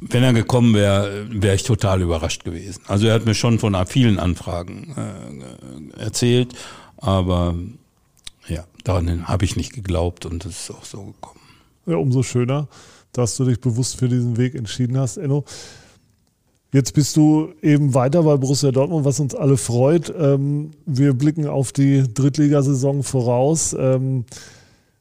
wenn 0.00 0.22
er 0.22 0.32
gekommen 0.32 0.74
wäre, 0.74 1.26
wäre 1.30 1.54
ich 1.54 1.62
total 1.62 2.02
überrascht 2.02 2.44
gewesen. 2.44 2.82
Also 2.86 3.06
er 3.06 3.14
hat 3.14 3.26
mir 3.26 3.34
schon 3.34 3.58
von 3.58 3.76
vielen 3.86 4.18
Anfragen 4.18 4.94
äh, 4.96 6.00
erzählt, 6.00 6.54
aber 6.96 7.54
ja, 8.48 8.64
daran 8.82 9.28
habe 9.28 9.44
ich 9.44 9.56
nicht 9.56 9.72
geglaubt 9.72 10.26
und 10.26 10.44
es 10.44 10.60
ist 10.60 10.70
auch 10.70 10.84
so 10.84 11.04
gekommen. 11.04 11.40
Ja, 11.86 11.96
umso 11.96 12.22
schöner 12.22 12.68
dass 13.16 13.36
du 13.36 13.44
dich 13.44 13.60
bewusst 13.60 13.96
für 13.96 14.08
diesen 14.08 14.36
Weg 14.36 14.56
entschieden 14.56 14.98
hast, 14.98 15.16
Enno. 15.18 15.44
Jetzt 16.74 16.92
bist 16.92 17.16
du 17.16 17.50
eben 17.62 17.94
weiter 17.94 18.24
bei 18.24 18.36
Borussia 18.36 18.72
Dortmund, 18.72 19.04
was 19.04 19.20
uns 19.20 19.32
alle 19.32 19.56
freut. 19.56 20.12
Ähm, 20.18 20.72
wir 20.86 21.14
blicken 21.14 21.46
auf 21.46 21.70
die 21.70 22.02
Drittligasaison 22.12 23.04
voraus. 23.04 23.76
Ähm, 23.78 24.24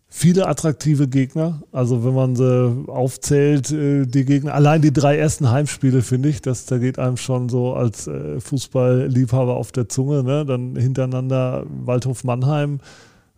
viele 0.07 0.47
attraktive 0.47 1.07
Gegner. 1.07 1.63
Also 1.71 2.05
wenn 2.05 2.13
man 2.13 2.35
sie 2.35 2.85
aufzählt, 2.85 3.71
äh, 3.71 4.05
die 4.05 4.23
Gegner, 4.23 4.53
allein 4.53 4.83
die 4.83 4.93
drei 4.93 5.17
ersten 5.17 5.49
Heimspiele, 5.49 6.03
finde 6.03 6.29
ich, 6.29 6.43
das, 6.43 6.67
da 6.67 6.77
geht 6.77 6.99
einem 6.99 7.17
schon 7.17 7.49
so 7.49 7.73
als 7.73 8.05
äh, 8.05 8.39
Fußballliebhaber 8.39 9.55
auf 9.55 9.71
der 9.71 9.89
Zunge. 9.89 10.23
Ne? 10.23 10.45
Dann 10.45 10.75
hintereinander 10.75 11.65
Waldhof 11.85 12.23
Mannheim, 12.23 12.81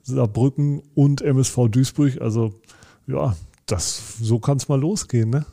Saarbrücken 0.04 0.82
und 0.93 1.21
MSV 1.21 1.69
Duisburg. 1.69 2.19
Also 2.19 2.54
ja, 3.08 3.34
das, 3.65 4.17
so 4.19 4.39
kann 4.39 4.58
es 4.58 4.67
mal 4.67 4.82
losgehen, 4.82 5.30
ne? 5.30 5.45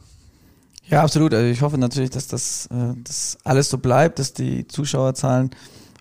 Ja, 0.93 1.03
absolut. 1.03 1.33
Also 1.33 1.47
ich 1.47 1.63
hoffe 1.63 1.79
natürlich, 1.79 2.11
dass 2.11 2.27
das 2.27 2.67
äh, 2.67 2.95
dass 3.03 3.39
alles 3.45 3.71
so 3.71 3.79
bleibt, 3.79 4.19
dass 4.19 4.35
die 4.35 4.69
Zuschauerzahlen 4.69 5.49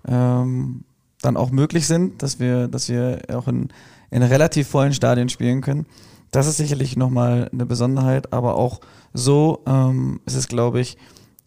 ähm, 0.05 0.83
dann 1.21 1.37
auch 1.37 1.49
möglich 1.51 1.87
sind, 1.87 2.21
dass 2.21 2.41
wir, 2.41 2.67
dass 2.67 2.89
wir 2.89 3.21
auch 3.33 3.47
in, 3.47 3.69
in 4.09 4.21
relativ 4.21 4.67
vollen 4.67 4.93
Stadien 4.93 5.29
spielen 5.29 5.61
können. 5.61 5.85
Das 6.31 6.45
ist 6.45 6.57
sicherlich 6.57 6.97
nochmal 6.97 7.49
eine 7.53 7.65
Besonderheit, 7.65 8.33
aber 8.33 8.55
auch 8.55 8.81
so 9.13 9.61
ähm, 9.65 10.19
ist 10.25 10.35
es, 10.35 10.49
glaube 10.49 10.81
ich, 10.81 10.97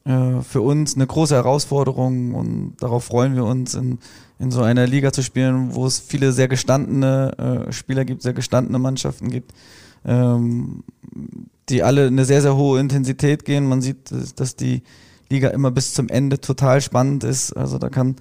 äh, 0.07 0.40
für 0.40 0.62
uns 0.62 0.94
eine 0.94 1.07
große 1.07 1.35
Herausforderung 1.35 2.35
und 2.35 2.76
darauf 2.80 3.04
freuen 3.04 3.37
wir 3.37 3.44
uns, 3.44 3.74
in, 3.74 3.98
in 4.38 4.52
so 4.52 4.62
einer 4.62 4.87
Liga 4.87 5.12
zu 5.12 5.22
spielen, 5.22 5.74
wo 5.74 5.85
es 5.85 5.98
viele 5.98 6.33
sehr 6.33 6.48
gestandene 6.48 7.66
äh, 7.68 7.72
Spieler 7.74 8.07
gibt, 8.07 8.22
sehr 8.22 8.33
gestandene 8.33 8.78
Mannschaften 8.78 9.28
gibt 9.28 9.52
ähm, 10.04 10.85
die 11.68 11.83
alle 11.83 12.07
eine 12.07 12.24
sehr, 12.24 12.42
sehr 12.42 12.57
hohe 12.57 12.81
Intensität 12.81 13.44
gehen. 13.44 13.66
Man 13.66 13.83
sieht, 13.83 14.12
dass 14.37 14.57
die 14.57 14.83
Liga 15.31 15.48
immer 15.48 15.70
bis 15.70 15.94
zum 15.94 16.09
Ende 16.09 16.40
total 16.40 16.81
spannend 16.81 17.24
ist. 17.24 17.53
Also 17.53 17.79
da 17.79 17.88
kann 17.88 18.16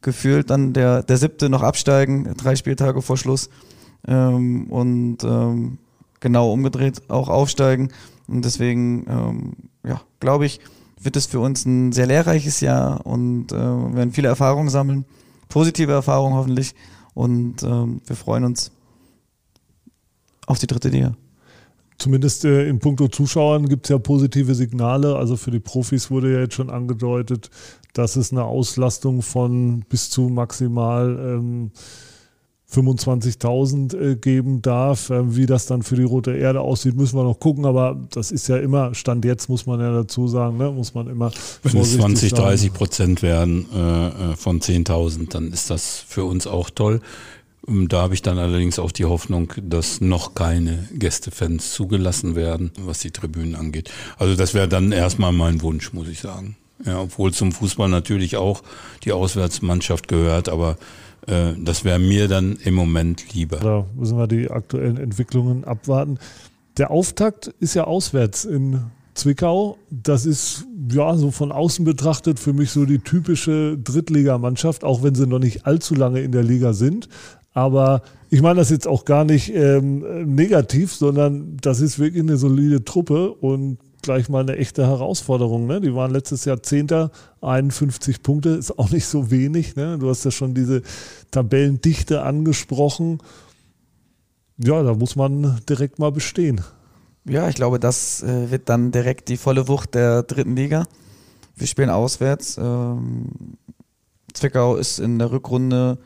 gefühlt 0.00 0.50
dann 0.50 0.72
der, 0.72 1.02
der 1.02 1.16
siebte 1.16 1.48
noch 1.48 1.62
absteigen, 1.62 2.34
drei 2.36 2.56
Spieltage 2.56 3.02
vor 3.02 3.16
Schluss. 3.16 3.50
Ähm, 4.06 4.70
und 4.70 5.24
ähm, 5.24 5.78
genau 6.20 6.52
umgedreht 6.52 7.02
auch 7.08 7.28
aufsteigen. 7.28 7.90
Und 8.26 8.44
deswegen, 8.44 9.06
ähm, 9.08 9.52
ja, 9.84 10.00
glaube 10.20 10.46
ich, 10.46 10.60
wird 11.00 11.16
es 11.16 11.26
für 11.26 11.40
uns 11.40 11.64
ein 11.64 11.92
sehr 11.92 12.06
lehrreiches 12.06 12.60
Jahr 12.60 13.06
und 13.06 13.52
äh, 13.52 13.56
werden 13.56 14.12
viele 14.12 14.28
Erfahrungen 14.28 14.68
sammeln, 14.68 15.04
positive 15.48 15.92
Erfahrungen 15.92 16.36
hoffentlich. 16.36 16.74
Und 17.14 17.62
ähm, 17.62 18.00
wir 18.06 18.16
freuen 18.16 18.44
uns 18.44 18.70
auf 20.46 20.58
die 20.58 20.66
dritte 20.66 20.88
Liga. 20.88 21.14
Zumindest 21.98 22.44
äh, 22.44 22.68
in 22.68 22.78
puncto 22.78 23.08
Zuschauern 23.08 23.68
gibt 23.68 23.86
es 23.86 23.90
ja 23.90 23.98
positive 23.98 24.54
Signale. 24.54 25.16
Also 25.16 25.36
für 25.36 25.50
die 25.50 25.58
Profis 25.58 26.10
wurde 26.10 26.32
ja 26.32 26.40
jetzt 26.40 26.54
schon 26.54 26.70
angedeutet, 26.70 27.50
dass 27.92 28.14
es 28.14 28.30
eine 28.30 28.44
Auslastung 28.44 29.22
von 29.22 29.80
bis 29.88 30.08
zu 30.08 30.28
maximal 30.28 31.18
ähm, 31.18 31.72
25.000 32.72 33.96
äh, 33.98 34.16
geben 34.16 34.62
darf. 34.62 35.10
Äh, 35.10 35.34
wie 35.34 35.46
das 35.46 35.66
dann 35.66 35.82
für 35.82 35.96
die 35.96 36.02
Rote 36.02 36.36
Erde 36.36 36.60
aussieht, 36.60 36.96
müssen 36.96 37.18
wir 37.18 37.24
noch 37.24 37.40
gucken. 37.40 37.64
Aber 37.64 37.98
das 38.10 38.30
ist 38.30 38.46
ja 38.46 38.58
immer, 38.58 38.94
Stand 38.94 39.24
jetzt 39.24 39.48
muss 39.48 39.66
man 39.66 39.80
ja 39.80 39.90
dazu 39.90 40.28
sagen, 40.28 40.58
ne, 40.58 40.70
muss 40.70 40.94
man 40.94 41.08
immer. 41.08 41.32
Wenn 41.62 41.80
es 41.80 41.96
20, 41.96 42.32
30 42.32 42.72
Prozent 42.72 43.22
werden 43.22 43.66
äh, 43.74 44.08
äh 44.08 44.36
von 44.36 44.60
10.000, 44.60 45.30
dann 45.30 45.50
ist 45.50 45.70
das 45.70 46.04
für 46.06 46.24
uns 46.24 46.46
auch 46.46 46.70
toll. 46.70 47.00
Ähm, 47.66 47.88
da 47.88 48.02
habe 48.02 48.14
ich 48.14 48.22
dann 48.22 48.38
allerdings 48.38 48.78
auch 48.78 48.92
die 48.92 49.04
Hoffnung, 49.04 49.52
dass 49.62 50.00
noch 50.00 50.34
keine 50.34 50.88
Gästefans 50.92 51.72
zugelassen 51.72 52.34
werden, 52.34 52.72
was 52.78 53.00
die 53.00 53.10
Tribünen 53.10 53.56
angeht. 53.56 53.90
Also 54.18 54.36
das 54.36 54.54
wäre 54.54 54.68
dann 54.68 54.92
erstmal 54.92 55.32
mein 55.32 55.62
Wunsch, 55.62 55.92
muss 55.92 56.08
ich 56.08 56.20
sagen. 56.20 56.56
Ja, 56.84 57.00
obwohl 57.00 57.32
zum 57.32 57.50
Fußball 57.50 57.88
natürlich 57.88 58.36
auch 58.36 58.62
die 59.02 59.12
Auswärtsmannschaft 59.12 60.06
gehört, 60.06 60.48
aber 60.48 60.76
äh, 61.26 61.54
das 61.58 61.84
wäre 61.84 61.98
mir 61.98 62.28
dann 62.28 62.56
im 62.62 62.74
Moment 62.74 63.34
lieber. 63.34 63.56
Da 63.56 63.86
müssen 63.96 64.16
wir 64.16 64.28
die 64.28 64.50
aktuellen 64.50 64.96
Entwicklungen 64.96 65.64
abwarten. 65.64 66.18
Der 66.76 66.92
Auftakt 66.92 67.48
ist 67.58 67.74
ja 67.74 67.84
auswärts 67.84 68.44
in 68.44 68.84
Zwickau. 69.14 69.78
Das 69.90 70.24
ist 70.24 70.64
ja 70.92 71.16
so 71.16 71.32
von 71.32 71.50
außen 71.50 71.84
betrachtet 71.84 72.38
für 72.38 72.52
mich 72.52 72.70
so 72.70 72.84
die 72.84 73.00
typische 73.00 73.76
Drittligamannschaft, 73.76 74.84
auch 74.84 75.02
wenn 75.02 75.16
sie 75.16 75.26
noch 75.26 75.40
nicht 75.40 75.66
allzu 75.66 75.96
lange 75.96 76.20
in 76.20 76.30
der 76.30 76.44
Liga 76.44 76.72
sind. 76.72 77.08
Aber 77.58 78.02
ich 78.30 78.40
meine 78.40 78.60
das 78.60 78.70
jetzt 78.70 78.86
auch 78.86 79.04
gar 79.04 79.24
nicht 79.24 79.52
ähm, 79.52 80.32
negativ, 80.32 80.94
sondern 80.94 81.56
das 81.60 81.80
ist 81.80 81.98
wirklich 81.98 82.22
eine 82.22 82.36
solide 82.36 82.84
Truppe 82.84 83.32
und 83.32 83.78
gleich 84.00 84.28
mal 84.28 84.42
eine 84.42 84.56
echte 84.56 84.86
Herausforderung. 84.86 85.66
Ne? 85.66 85.80
Die 85.80 85.92
waren 85.92 86.12
letztes 86.12 86.44
Jahr 86.44 86.62
Zehnter, 86.62 87.10
51 87.40 88.22
Punkte, 88.22 88.50
ist 88.50 88.78
auch 88.78 88.90
nicht 88.90 89.06
so 89.06 89.32
wenig. 89.32 89.74
Ne? 89.74 89.98
Du 89.98 90.08
hast 90.08 90.24
ja 90.24 90.30
schon 90.30 90.54
diese 90.54 90.82
Tabellendichte 91.32 92.22
angesprochen. 92.22 93.18
Ja, 94.58 94.84
da 94.84 94.94
muss 94.94 95.16
man 95.16 95.60
direkt 95.68 95.98
mal 95.98 96.12
bestehen. 96.12 96.60
Ja, 97.24 97.48
ich 97.48 97.56
glaube, 97.56 97.80
das 97.80 98.22
äh, 98.22 98.52
wird 98.52 98.68
dann 98.68 98.92
direkt 98.92 99.28
die 99.28 99.36
volle 99.36 99.66
Wucht 99.66 99.96
der 99.96 100.22
dritten 100.22 100.54
Liga. 100.54 100.84
Wir 101.56 101.66
spielen 101.66 101.90
auswärts. 101.90 102.56
Ähm, 102.56 103.26
Zwickau 104.32 104.76
ist 104.76 105.00
in 105.00 105.18
der 105.18 105.32
Rückrunde 105.32 105.98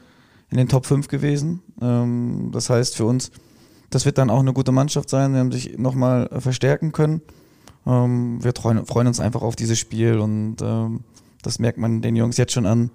in 0.53 0.59
den 0.59 0.69
Top 0.69 0.87
5 0.87 1.09
gewesen. 1.09 1.63
Ähm, 1.81 2.51
das 2.53 2.71
heißt 2.71 2.97
für 2.97 3.07
uns, 3.07 3.33
das 3.91 4.05
wird 4.05 4.19
dann 4.19 4.31
auch 4.31 4.41
eine 4.41 4.53
gute 4.53 4.71
Mannschaft 4.71 5.09
sein. 5.09 5.33
Wir 5.33 5.41
haben 5.41 5.51
sich 5.51 5.79
nochmal 5.79 6.29
verstärken 6.39 6.93
können. 6.93 7.23
Ähm, 7.87 8.39
wir 8.45 8.53
freuen, 8.57 8.87
freuen, 8.87 9.07
uns 9.09 9.19
einfach 9.19 9.43
auf 9.43 9.57
dieses 9.57 9.79
Spiel 9.79 10.19
und 10.19 10.59
ähm, 10.63 11.01
das 11.43 11.59
merkt 11.59 11.79
man 11.79 12.03
den 12.03 12.15
Jungs 12.15 12.37
jetzt 12.37 12.53
schon 12.53 12.67
an, 12.67 12.91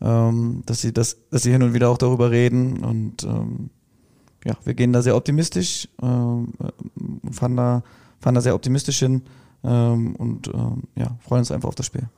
ähm, 0.00 0.62
dass, 0.64 0.80
sie 0.80 0.92
das, 0.92 1.18
dass 1.30 1.42
sie 1.42 1.50
hin 1.52 1.62
und 1.62 1.74
wieder 1.74 1.90
auch 1.90 1.98
darüber 1.98 2.30
reden 2.30 2.82
und 2.82 3.24
ähm, 3.24 3.70
ja, 4.46 4.54
wir 4.64 4.72
gehen 4.72 4.94
da 4.94 5.02
sehr 5.02 5.16
optimistisch, 5.16 5.88
ähm, 6.00 6.54
fahren, 7.30 7.56
da, 7.56 7.82
fahren 8.20 8.34
da 8.34 8.40
sehr 8.40 8.54
optimistisch 8.54 9.00
hin 9.00 9.22
und 9.62 10.50
ja, 10.96 11.18
freuen 11.20 11.40
uns 11.40 11.52
einfach 11.52 11.68
auf 11.68 11.74
das 11.74 11.84
Spiel. 11.84 12.08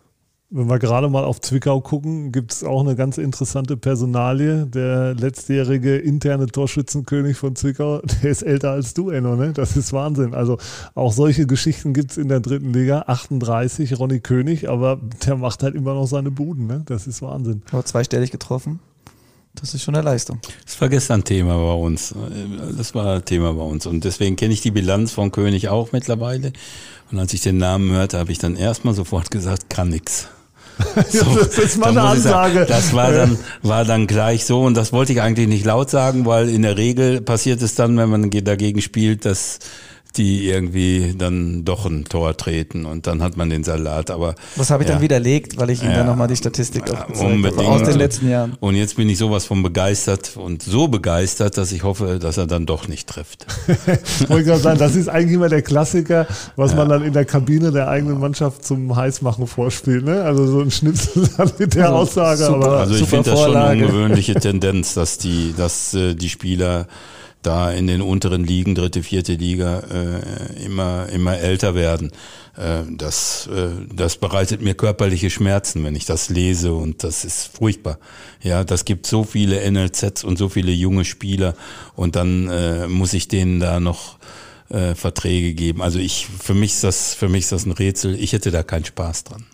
Wenn 0.54 0.68
wir 0.68 0.78
gerade 0.78 1.08
mal 1.08 1.24
auf 1.24 1.40
Zwickau 1.40 1.80
gucken, 1.80 2.30
gibt 2.30 2.52
es 2.52 2.62
auch 2.62 2.82
eine 2.82 2.94
ganz 2.94 3.16
interessante 3.16 3.78
Personalie. 3.78 4.66
Der 4.66 5.14
letztjährige 5.14 5.96
interne 5.96 6.46
Torschützenkönig 6.46 7.38
von 7.38 7.56
Zwickau, 7.56 8.02
der 8.22 8.30
ist 8.30 8.42
älter 8.42 8.72
als 8.72 8.92
du, 8.92 9.08
Enno, 9.08 9.34
ne? 9.34 9.54
Das 9.54 9.78
ist 9.78 9.94
Wahnsinn. 9.94 10.34
Also 10.34 10.58
auch 10.94 11.14
solche 11.14 11.46
Geschichten 11.46 11.94
gibt 11.94 12.10
es 12.10 12.18
in 12.18 12.28
der 12.28 12.40
dritten 12.40 12.74
Liga. 12.74 13.04
38, 13.06 13.98
Ronny 13.98 14.20
König, 14.20 14.68
aber 14.68 15.00
der 15.24 15.36
macht 15.36 15.62
halt 15.62 15.74
immer 15.74 15.94
noch 15.94 16.06
seine 16.06 16.30
Buden, 16.30 16.66
ne? 16.66 16.82
Das 16.84 17.06
ist 17.06 17.22
Wahnsinn. 17.22 17.62
Aber 17.72 17.86
zweistellig 17.86 18.30
getroffen. 18.30 18.80
Das 19.54 19.72
ist 19.72 19.82
schon 19.82 19.94
eine 19.94 20.04
Leistung. 20.04 20.38
Das 20.66 20.78
war 20.82 20.90
gestern 20.90 21.24
Thema 21.24 21.56
bei 21.56 21.72
uns. 21.72 22.14
Das 22.76 22.94
war 22.94 23.24
Thema 23.24 23.54
bei 23.54 23.62
uns. 23.62 23.86
Und 23.86 24.04
deswegen 24.04 24.36
kenne 24.36 24.52
ich 24.52 24.60
die 24.60 24.70
Bilanz 24.70 25.12
von 25.12 25.32
König 25.32 25.70
auch 25.70 25.92
mittlerweile. 25.92 26.52
Und 27.10 27.18
als 27.18 27.32
ich 27.32 27.40
den 27.40 27.56
Namen 27.56 27.90
hörte, 27.90 28.18
habe 28.18 28.32
ich 28.32 28.38
dann 28.38 28.56
erstmal 28.56 28.92
sofort 28.92 29.30
gesagt, 29.30 29.70
kann 29.70 29.88
nix. 29.88 30.28
So, 31.11 31.24
das 31.37 31.58
ist 31.58 31.78
mal 31.78 31.90
eine 31.90 32.02
Ansage. 32.02 32.54
Sagen, 32.54 32.66
das 32.68 32.92
war 32.92 33.12
dann, 33.12 33.38
war 33.62 33.85
dann 33.85 34.06
gleich 34.06 34.44
so 34.44 34.62
und 34.62 34.76
das 34.76 34.92
wollte 34.92 35.12
ich 35.12 35.20
eigentlich 35.20 35.48
nicht 35.48 35.64
laut 35.64 35.90
sagen, 35.90 36.26
weil 36.26 36.48
in 36.48 36.62
der 36.62 36.76
Regel 36.76 37.20
passiert 37.20 37.62
es 37.62 37.74
dann, 37.74 37.96
wenn 37.96 38.08
man 38.08 38.30
dagegen 38.30 38.80
spielt, 38.80 39.24
dass 39.24 39.58
die 40.16 40.48
irgendwie 40.48 41.14
dann 41.16 41.64
doch 41.64 41.87
ein 41.87 42.05
Tor 42.05 42.37
treten 42.37 42.85
und 42.85 43.07
dann 43.07 43.22
hat 43.22 43.37
man 43.37 43.51
den 43.51 43.64
Salat. 43.64 44.11
Aber 44.11 44.35
das 44.57 44.70
habe 44.70 44.83
ich 44.83 44.88
ja. 44.88 44.94
dann 44.94 45.03
widerlegt, 45.03 45.59
weil 45.59 45.70
ich 45.70 45.83
Ihnen 45.83 45.92
ja, 45.92 45.98
dann 45.98 46.07
nochmal 46.07 46.29
die 46.29 46.37
Statistik 46.37 46.90
aufgezeigt 46.90 47.57
habe 47.57 47.68
aus 47.68 47.83
den 47.83 47.98
letzten 47.98 48.31
Jahren. 48.31 48.57
Und 48.61 48.75
jetzt 48.75 48.96
bin 48.96 49.09
ich 49.09 49.18
sowas 49.18 49.44
von 49.44 49.62
begeistert 49.62 50.37
und 50.37 50.62
so 50.62 50.88
begeistert, 50.88 51.57
dass 51.57 51.72
ich 51.72 51.83
hoffe, 51.83 52.18
dass 52.18 52.37
er 52.37 52.46
dann 52.46 52.66
doch 52.66 52.88
nicht 52.88 53.09
trifft. 53.09 53.46
Wollte 54.29 54.44
gerade 54.44 54.61
sagen, 54.61 54.79
das 54.79 54.94
ist 54.94 55.09
eigentlich 55.09 55.37
immer 55.37 55.48
der 55.48 55.62
Klassiker, 55.62 56.27
was 56.57 56.72
ja. 56.72 56.79
man 56.79 56.88
dann 56.88 57.03
in 57.05 57.12
der 57.12 57.25
Kabine 57.25 57.72
der 57.72 57.88
eigenen 57.88 58.20
Mannschaft 58.20 58.64
zum 58.64 58.94
Heißmachen 58.94 59.46
vorspielt. 59.46 60.05
Ne? 60.05 60.22
Also 60.22 60.46
so 60.46 60.61
ein 60.61 60.70
Schnipsel 60.70 61.29
mit 61.59 61.75
der 61.75 61.92
Aussage. 61.92 62.44
Super, 62.44 62.66
aber 62.66 62.79
also 62.79 62.94
ich 62.94 63.09
finde 63.09 63.31
das 63.31 63.40
schon 63.40 63.57
eine 63.57 63.85
ungewöhnliche 63.85 64.35
Tendenz, 64.35 64.94
dass 64.94 65.18
die, 65.18 65.55
dass 65.57 65.94
äh, 65.94 66.14
die 66.14 66.29
Spieler 66.29 66.87
da 67.42 67.70
in 67.72 67.87
den 67.87 68.00
unteren 68.00 68.44
Ligen, 68.44 68.74
dritte, 68.74 69.02
vierte 69.02 69.35
Liga, 69.35 69.81
äh, 69.81 70.64
immer, 70.64 71.09
immer 71.09 71.38
älter 71.38 71.74
werden. 71.74 72.12
Äh, 72.57 72.83
das, 72.90 73.48
äh, 73.48 73.70
das 73.92 74.16
bereitet 74.16 74.62
mir 74.62 74.74
körperliche 74.74 75.31
Schmerzen, 75.31 75.85
wenn 75.85 75.96
ich 75.96 76.05
das 76.05 76.28
lese 76.28 76.72
und 76.72 77.02
das 77.05 77.24
ist 77.24 77.50
furchtbar. 77.57 77.98
Ja, 78.42 78.64
das 78.64 78.85
gibt 78.85 79.07
so 79.07 79.24
viele 79.24 79.70
NLZs 79.70 80.24
und 80.24 80.38
so 80.38 80.48
viele 80.48 80.72
junge 80.72 81.05
Spieler 81.05 81.55
und 81.96 82.16
dann 82.16 82.48
äh, 82.48 82.87
muss 82.87 83.12
ich 83.12 83.28
denen 83.28 83.61
da 83.61 83.81
noch 83.81 84.18
äh, 84.68 84.94
Verträge 84.94 85.55
geben. 85.55 85.83
Also 85.83 85.98
ich, 85.98 86.26
für 86.26 86.55
mich 86.55 86.72
ist 86.72 86.85
das, 86.85 87.14
für 87.14 87.28
mich 87.28 87.44
ist 87.44 87.52
das 87.52 87.66
ein 87.66 87.72
Rätsel. 87.72 88.14
Ich 88.18 88.33
hätte 88.33 88.50
da 88.50 88.62
keinen 88.62 88.85
Spaß 88.85 89.24
dran. 89.24 89.44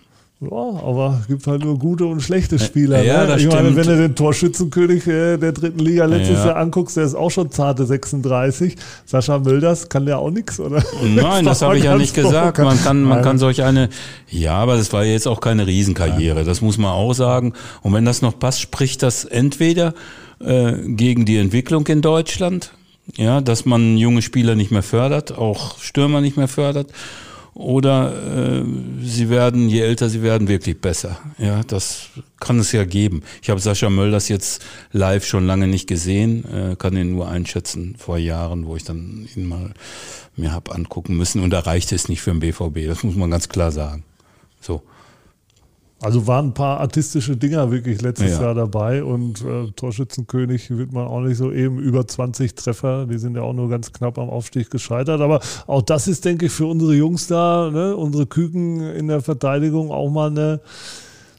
Ja, 0.41 0.51
aber 0.51 1.19
es 1.21 1.27
gibt 1.27 1.49
halt 1.49 1.65
nur 1.65 1.81
gute 1.81 2.07
und 2.07 2.21
schlechte 2.21 2.61
Spieler. 2.61 3.03
Ja, 3.03 3.27
ne? 3.27 3.39
ich 3.39 3.49
meine, 3.49 3.75
wenn 3.75 3.87
du 3.87 3.97
den 3.97 4.15
Torschützenkönig 4.15 5.05
äh, 5.09 5.37
der 5.37 5.51
dritten 5.51 5.81
Liga 5.81 6.05
letztes 6.05 6.39
ja. 6.39 6.47
Jahr 6.49 6.57
anguckst, 6.57 6.97
der 6.97 7.05
ist 7.05 7.17
auch 7.17 7.31
schon 7.31 7.51
zarte 7.51 7.85
36. 7.85 8.77
Sascha 9.05 9.41
Mölders 9.41 9.89
kann 9.89 10.07
der 10.07 10.21
auch 10.21 10.31
nichts, 10.31 10.61
oder? 10.61 10.85
Nein, 11.03 11.45
das, 11.45 11.59
das 11.59 11.63
habe 11.63 11.79
ich 11.79 11.85
ja 11.85 11.97
nicht 11.97 12.15
gesagt. 12.15 12.59
Man 12.59 12.81
kann, 12.81 13.03
man 13.03 13.23
kann 13.23 13.39
solch 13.39 13.65
eine, 13.65 13.89
ja, 14.31 14.55
aber 14.55 14.77
das 14.77 14.93
war 14.93 15.05
jetzt 15.05 15.27
auch 15.27 15.41
keine 15.41 15.67
Riesenkarriere. 15.67 16.45
Das 16.45 16.61
muss 16.61 16.79
man 16.79 16.93
auch 16.93 17.15
sagen. 17.15 17.55
Und 17.83 17.93
wenn 17.95 18.05
das 18.05 18.23
noch 18.23 18.39
passt, 18.39 18.61
spricht 18.61 19.03
das 19.03 19.25
entweder 19.25 19.93
äh, 20.41 20.73
gegen 20.85 21.25
die 21.25 21.39
Entwicklung 21.39 21.85
in 21.89 22.01
Deutschland, 22.01 22.71
ja, 23.17 23.41
dass 23.41 23.65
man 23.65 23.99
junge 23.99 24.23
Spieler 24.23 24.55
nicht 24.55 24.71
mehr 24.71 24.85
fördert, 24.85 25.37
auch 25.37 25.81
Stürmer 25.81 26.21
nicht 26.21 26.37
mehr 26.37 26.47
fördert 26.47 26.93
oder 27.59 28.61
äh, 28.61 28.65
sie 29.03 29.31
werden, 29.31 29.69
je 29.69 29.81
älter 29.81 30.09
sie 30.09 30.23
werden, 30.23 30.47
wirklich 30.47 30.81
besser. 30.81 31.19
Ja, 31.39 31.65
das 31.65 32.11
kann 32.39 32.61
es 32.61 32.71
ja 32.71 32.85
geben. 32.85 33.25
Ich 33.43 33.51
habe 33.51 33.61
Sascha 33.61 33.91
Mölders 33.91 34.29
jetzt 34.29 34.65
live 34.93 35.27
schon 35.27 35.45
lange 35.45 35.67
nicht 35.67 35.89
gesehen, 35.89 36.45
äh, 36.45 36.77
kann 36.77 36.97
ihn 36.97 37.11
nur 37.11 37.29
einschätzen 37.29 37.97
vor 37.99 38.17
Jahren, 38.17 38.65
wo 38.65 38.77
ich 38.77 38.85
dann 38.85 39.29
ihn 39.35 39.45
mal 39.45 39.75
mir 40.37 40.53
hab 40.53 40.73
angucken 40.73 41.17
müssen 41.17 41.43
und 41.43 41.51
da 41.51 41.59
reichte 41.59 41.97
es 41.97 42.09
nicht 42.09 42.21
für 42.21 42.31
den 42.31 42.39
BVB. 42.39 42.87
Das 42.87 43.03
muss 43.03 43.17
man 43.17 43.29
ganz 43.29 43.49
klar 43.49 43.73
sagen. 43.73 44.05
So. 44.61 44.81
Also 46.01 46.29
waren 46.29 46.47
ein 46.47 46.55
paar 46.55 46.79
artistische 46.79 47.37
Dinger 47.37 47.73
wirklich 47.73 48.01
letztes 48.03 48.33
ja. 48.33 48.43
Jahr 48.43 48.55
dabei 48.55 49.03
und 49.03 49.43
äh, 49.43 49.73
Torschützenkönig 49.73 50.71
wird 50.71 50.93
man 50.93 51.09
auch 51.09 51.21
nicht 51.21 51.37
so 51.37 51.51
eben 51.51 51.81
über 51.81 52.07
20 52.07 52.55
Treffer, 52.55 53.07
die 53.07 53.19
sind 53.19 53.35
ja 53.35 53.43
auch 53.43 53.53
nur 53.53 53.69
ganz 53.69 53.93
knapp 53.93 54.17
am 54.19 54.31
Aufstieg 54.31 54.71
gescheitert. 54.71 55.21
Aber 55.21 55.41
auch 55.67 55.83
das 55.83 56.07
ist, 56.07 56.25
denke 56.25 56.47
ich, 56.47 56.53
für 56.53 56.67
unsere 56.67 56.95
Jungs 56.95 57.27
da, 57.27 57.71
ne, 57.73 57.97
unsere 57.97 58.27
Küken 58.27 58.81
in 58.81 59.09
der 59.09 59.23
Verteidigung 59.23 59.91
auch 59.91 60.09
mal 60.09 60.31
eine 60.31 60.61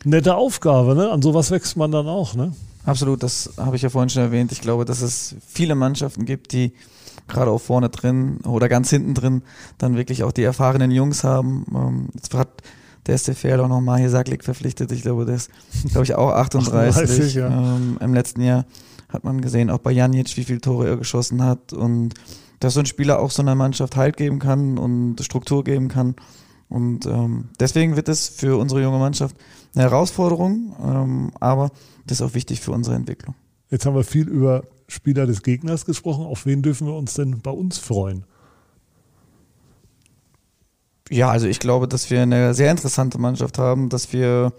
nette 0.04 0.36
Aufgabe. 0.36 0.94
Ne? 0.94 1.10
An 1.10 1.22
sowas 1.22 1.52
wächst 1.52 1.78
man 1.78 1.92
dann 1.92 2.08
auch. 2.08 2.36
Ne? 2.36 2.52
Absolut, 2.86 3.24
das 3.24 3.52
habe 3.56 3.78
ich 3.78 3.82
ja 3.82 3.90
vorhin 3.90 4.10
schon 4.10 4.24
erwähnt. 4.24 4.52
Ich 4.52 4.60
glaube, 4.60 4.84
dass 4.84 5.02
es 5.02 5.36
viele 5.48 5.76
Mannschaften 5.76 6.26
gibt, 6.26 6.52
die 6.52 6.74
gerade 7.30 7.52
auch 7.52 7.62
vorne 7.62 7.90
drin 7.90 8.40
oder 8.46 8.68
ganz 8.68 8.90
hinten 8.90 9.14
drin 9.14 9.44
dann 9.78 9.96
wirklich 9.96 10.24
auch 10.24 10.34
die 10.34 10.44
erfahrenen 10.44 10.92
Jungs 10.92 11.24
haben. 11.24 11.66
Ähm, 11.74 12.08
jetzt 12.14 12.34
hat 12.34 12.50
der 13.10 13.18
SCFL 13.18 13.60
auch 13.60 13.68
nochmal 13.68 14.00
hier 14.00 14.10
Sacklick 14.10 14.44
verpflichtet. 14.44 14.92
Ich 14.92 15.02
glaube, 15.02 15.26
der 15.26 15.36
ist, 15.36 15.50
glaube 15.90 16.04
ich, 16.04 16.16
auch 16.16 16.32
38. 16.32 17.04
38 17.04 17.34
ja. 17.34 17.48
ähm, 17.48 17.98
Im 18.00 18.14
letzten 18.14 18.42
Jahr 18.42 18.66
hat 19.10 19.24
man 19.24 19.42
gesehen, 19.42 19.70
auch 19.70 19.80
bei 19.80 19.92
Janic, 19.92 20.38
wie 20.38 20.44
viele 20.44 20.62
Tore 20.62 20.88
er 20.88 20.98
geschossen 20.98 21.44
hat 21.44 21.74
und 21.74 22.14
dass 22.60 22.76
so 22.76 22.82
ein 22.82 22.86
Spieler 22.86 23.20
auch 23.20 23.32
so 23.32 23.42
einer 23.42 23.56
Mannschaft 23.56 23.96
Halt 23.96 24.18
geben 24.18 24.40
kann 24.40 24.78
und 24.78 25.22
Struktur 25.24 25.64
geben 25.64 25.88
kann. 25.88 26.16
Und 26.68 27.06
ähm, 27.08 27.50
deswegen 27.60 27.96
wird 27.96 28.10
es 28.10 28.30
für 28.30 28.60
unsere 28.60 28.82
junge 28.82 29.00
Mannschaft 29.00 29.36
eine 29.74 29.86
Herausforderung, 29.86 30.76
ähm, 30.84 31.32
aber 31.40 31.72
das 32.06 32.20
ist 32.20 32.28
auch 32.28 32.36
wichtig 32.36 32.60
für 32.62 32.72
unsere 32.72 32.96
Entwicklung. 32.96 33.34
Jetzt 33.72 33.86
haben 33.86 33.96
wir 33.96 34.04
viel 34.04 34.28
über 34.28 34.64
Spieler 34.88 35.26
des 35.26 35.42
Gegners 35.42 35.86
gesprochen. 35.86 36.26
Auf 36.26 36.46
wen 36.46 36.62
dürfen 36.62 36.86
wir 36.86 36.94
uns 36.94 37.16
denn 37.16 37.40
bei 37.42 37.52
uns 37.52 37.80
freuen? 37.80 38.26
Ja, 41.10 41.30
also 41.30 41.48
ich 41.48 41.60
glaube, 41.60 41.88
dass 41.88 42.10
wir 42.10 42.22
eine 42.22 42.54
sehr 42.54 42.70
interessante 42.70 43.18
Mannschaft 43.18 43.58
haben, 43.58 43.90
dass 43.90 44.14
wir, 44.14 44.54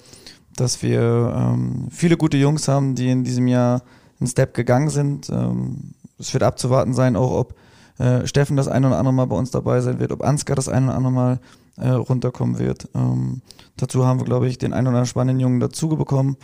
dass 0.56 0.82
wir 0.82 1.32
ähm, 1.36 1.88
viele 1.90 2.16
gute 2.16 2.36
Jungs 2.36 2.66
haben, 2.66 2.96
die 2.96 3.08
in 3.08 3.22
diesem 3.22 3.46
Jahr 3.46 3.82
einen 4.18 4.26
Step 4.26 4.54
gegangen 4.54 4.90
sind. 4.90 5.30
Ähm, 5.30 5.94
es 6.18 6.32
wird 6.34 6.42
abzuwarten 6.42 6.92
sein, 6.92 7.14
auch 7.16 7.30
ob 7.30 7.54
äh, 7.98 8.26
Steffen 8.26 8.56
das 8.56 8.66
ein 8.66 8.84
oder 8.84 8.98
andere 8.98 9.14
Mal 9.14 9.26
bei 9.26 9.36
uns 9.36 9.52
dabei 9.52 9.80
sein 9.80 10.00
wird, 10.00 10.10
ob 10.10 10.22
Ansgar 10.22 10.56
das 10.56 10.68
ein 10.68 10.84
oder 10.84 10.96
andere 10.96 11.12
Mal 11.12 11.40
äh, 11.76 11.90
runterkommen 11.90 12.58
wird. 12.58 12.88
Ähm, 12.94 13.42
dazu 13.76 14.04
haben 14.04 14.18
wir, 14.18 14.26
glaube 14.26 14.48
ich, 14.48 14.58
den 14.58 14.72
einen 14.72 14.88
oder 14.88 14.96
anderen 14.96 15.06
spannenden 15.06 15.40
Jungen 15.40 15.60
dazu 15.60 15.88
bekommen. 15.88 16.36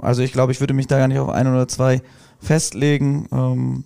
Also 0.00 0.22
ich 0.22 0.32
glaube, 0.32 0.52
ich 0.52 0.60
würde 0.60 0.72
mich 0.72 0.86
da 0.86 0.98
gar 0.98 1.06
nicht 1.06 1.18
auf 1.18 1.28
ein 1.28 1.46
oder 1.46 1.68
zwei 1.68 2.00
festlegen. 2.40 3.28
Ähm, 3.30 3.84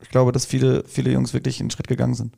ich 0.00 0.10
glaube, 0.10 0.32
dass 0.32 0.46
viele, 0.46 0.84
viele 0.86 1.10
Jungs 1.10 1.34
wirklich 1.34 1.60
einen 1.60 1.70
Schritt 1.70 1.88
gegangen 1.88 2.14
sind. 2.14 2.34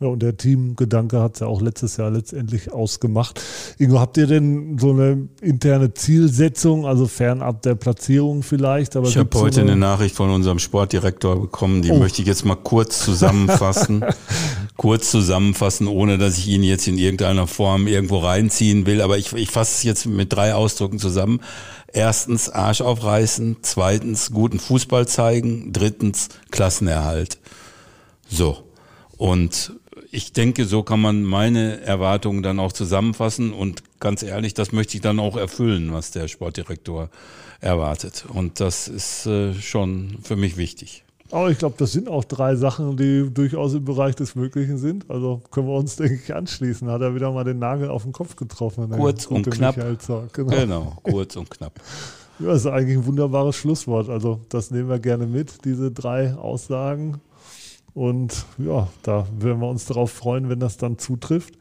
Ja, 0.00 0.06
und 0.06 0.22
der 0.22 0.36
Teamgedanke 0.36 1.20
hat 1.20 1.34
es 1.34 1.40
ja 1.40 1.48
auch 1.48 1.60
letztes 1.60 1.96
Jahr 1.96 2.10
letztendlich 2.10 2.72
ausgemacht. 2.72 3.42
Ingo, 3.78 3.98
habt 3.98 4.16
ihr 4.16 4.28
denn 4.28 4.78
so 4.78 4.90
eine 4.90 5.28
interne 5.40 5.92
Zielsetzung, 5.92 6.86
also 6.86 7.08
fernab 7.08 7.62
der 7.62 7.74
Platzierung 7.74 8.44
vielleicht? 8.44 8.94
Ich 8.94 9.16
habe 9.16 9.28
heute 9.40 9.56
so 9.56 9.60
eine, 9.60 9.72
eine, 9.72 9.80
Nachricht 9.80 10.14
von 10.14 10.30
unserem 10.30 10.60
Sportdirektor 10.60 11.40
bekommen, 11.40 11.82
die 11.82 11.90
oh. 11.90 11.98
möchte 11.98 12.22
ich 12.22 12.28
jetzt 12.28 12.44
mal 12.44 12.54
kurz 12.54 13.00
zusammenfassen. 13.04 14.04
kurz 14.76 15.10
zusammenfassen, 15.10 15.88
ohne 15.88 16.16
dass 16.16 16.38
ich 16.38 16.46
ihn 16.46 16.62
jetzt 16.62 16.86
in 16.86 16.96
irgendeiner 16.96 17.48
Form 17.48 17.88
irgendwo 17.88 18.18
reinziehen 18.18 18.86
will. 18.86 19.02
Aber 19.02 19.18
ich, 19.18 19.32
ich 19.32 19.50
fasse 19.50 19.72
es 19.78 19.82
jetzt 19.82 20.06
mit 20.06 20.32
drei 20.32 20.54
Ausdrücken 20.54 21.00
zusammen. 21.00 21.40
Erstens 21.92 22.48
Arsch 22.48 22.82
aufreißen, 22.82 23.56
zweitens 23.62 24.30
guten 24.30 24.60
Fußball 24.60 25.08
zeigen, 25.08 25.72
drittens 25.72 26.28
Klassenerhalt. 26.52 27.40
So. 28.28 28.58
Und 29.16 29.72
ich 30.10 30.32
denke, 30.32 30.64
so 30.64 30.82
kann 30.82 31.00
man 31.00 31.22
meine 31.22 31.80
Erwartungen 31.80 32.42
dann 32.42 32.58
auch 32.58 32.72
zusammenfassen 32.72 33.52
und 33.52 33.82
ganz 34.00 34.22
ehrlich, 34.22 34.54
das 34.54 34.72
möchte 34.72 34.96
ich 34.96 35.02
dann 35.02 35.18
auch 35.18 35.36
erfüllen, 35.36 35.92
was 35.92 36.10
der 36.10 36.28
Sportdirektor 36.28 37.10
erwartet. 37.60 38.24
Und 38.32 38.60
das 38.60 38.88
ist 38.88 39.26
äh, 39.26 39.54
schon 39.54 40.18
für 40.22 40.36
mich 40.36 40.56
wichtig. 40.56 41.04
Aber 41.30 41.50
ich 41.50 41.58
glaube, 41.58 41.74
das 41.78 41.92
sind 41.92 42.08
auch 42.08 42.24
drei 42.24 42.56
Sachen, 42.56 42.96
die 42.96 43.28
durchaus 43.30 43.74
im 43.74 43.84
Bereich 43.84 44.14
des 44.14 44.34
Möglichen 44.34 44.78
sind. 44.78 45.10
Also 45.10 45.42
können 45.50 45.66
wir 45.66 45.74
uns, 45.74 45.96
denke 45.96 46.20
ich, 46.24 46.34
anschließen. 46.34 46.88
Hat 46.88 47.02
er 47.02 47.14
wieder 47.14 47.30
mal 47.32 47.44
den 47.44 47.58
Nagel 47.58 47.90
auf 47.90 48.04
den 48.04 48.12
Kopf 48.12 48.36
getroffen. 48.36 48.88
Kurz 48.90 49.26
und 49.26 49.50
knapp. 49.50 49.74
Genau. 49.74 50.26
genau, 50.32 50.96
kurz 51.02 51.36
und 51.36 51.50
knapp. 51.50 51.72
Ja, 52.40 52.50
das 52.50 52.60
ist 52.60 52.66
eigentlich 52.66 52.96
ein 52.96 53.04
wunderbares 53.04 53.56
Schlusswort. 53.56 54.08
Also 54.08 54.38
das 54.48 54.70
nehmen 54.70 54.88
wir 54.88 55.00
gerne 55.00 55.26
mit, 55.26 55.64
diese 55.64 55.90
drei 55.90 56.34
Aussagen. 56.34 57.20
Und 57.94 58.44
ja, 58.58 58.88
da 59.02 59.26
werden 59.38 59.60
wir 59.60 59.68
uns 59.68 59.86
darauf 59.86 60.10
freuen, 60.10 60.48
wenn 60.48 60.60
das 60.60 60.76
dann 60.76 60.98
zutrifft. 60.98 61.54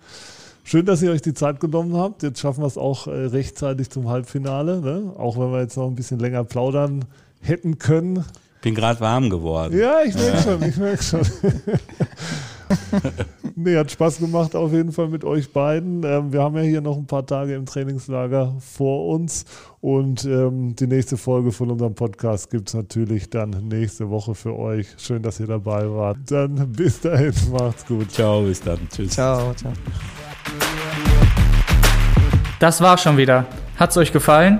Schön, 0.63 0.86
dass 0.86 1.02
ihr 1.02 1.12
euch 1.12 1.22
die 1.22 1.34
Zeit 1.34 1.60
genommen 1.60 1.96
habt. 1.96 2.24
Jetzt 2.24 2.40
schaffen 2.40 2.62
wir 2.62 2.68
es 2.68 2.78
auch 2.78 3.08
äh, 3.08 3.12
rechtzeitig 3.12 3.90
zum 3.90 4.10
Halbfinale. 4.10 4.82
Ne? 4.82 5.13
Auch 5.18 5.38
wenn 5.38 5.52
wir 5.52 5.62
jetzt 5.62 5.78
noch 5.78 5.88
ein 5.88 5.96
bisschen 5.96 6.20
länger 6.20 6.44
plaudern 6.44 7.06
hätten 7.42 7.80
können. 7.80 8.26
Bin 8.62 8.76
gerade 8.76 9.00
warm 9.00 9.30
geworden. 9.30 9.78
Ja, 9.78 10.02
ich 10.04 10.13
merke 10.16 10.42
schon, 10.42 10.63
ich 10.63 10.78
merke 10.78 11.04
schon. 11.04 11.22
nee, 13.56 13.76
hat 13.76 13.92
Spaß 13.92 14.20
gemacht 14.20 14.56
auf 14.56 14.72
jeden 14.72 14.92
Fall 14.92 15.08
mit 15.08 15.24
euch 15.24 15.52
beiden. 15.52 16.04
Ähm, 16.04 16.32
wir 16.32 16.42
haben 16.42 16.56
ja 16.56 16.64
hier 16.64 16.82
noch 16.82 16.98
ein 16.98 17.08
paar 17.08 17.26
Tage 17.26 17.56
im 17.56 17.66
Trainingslager 17.66 18.56
vor 18.60 19.08
uns 19.08 19.46
und 19.82 20.26
ähm, 20.26 20.76
die 20.76 20.88
nächste 20.88 21.18
Folge 21.18 21.52
von 21.52 21.72
unserem 21.72 21.96
Podcast 21.96 22.50
gibt 22.50 22.70
es 22.70 22.74
natürlich 22.74 23.30
dann 23.30 23.50
nächste 23.50 24.10
Woche 24.10 24.36
für 24.36 24.58
euch. 24.58 24.88
Schön, 24.98 25.22
dass 25.22 25.40
ihr 25.40 25.48
dabei 25.48 25.90
wart. 25.90 26.18
Dann 26.28 26.72
bis 26.72 27.00
dahin, 27.00 27.34
macht's 27.52 27.86
gut. 27.86 28.12
Ciao, 28.12 28.42
bis 28.44 28.62
dann. 28.62 28.80
Tschüss. 28.90 29.12
Ciao, 29.12 29.54
ciao. 29.54 29.74
Das 32.60 32.82
war's 32.82 33.02
schon 33.04 33.18
wieder. 33.18 33.46
Hat's 33.78 33.98
euch 33.98 34.12
gefallen? 34.12 34.60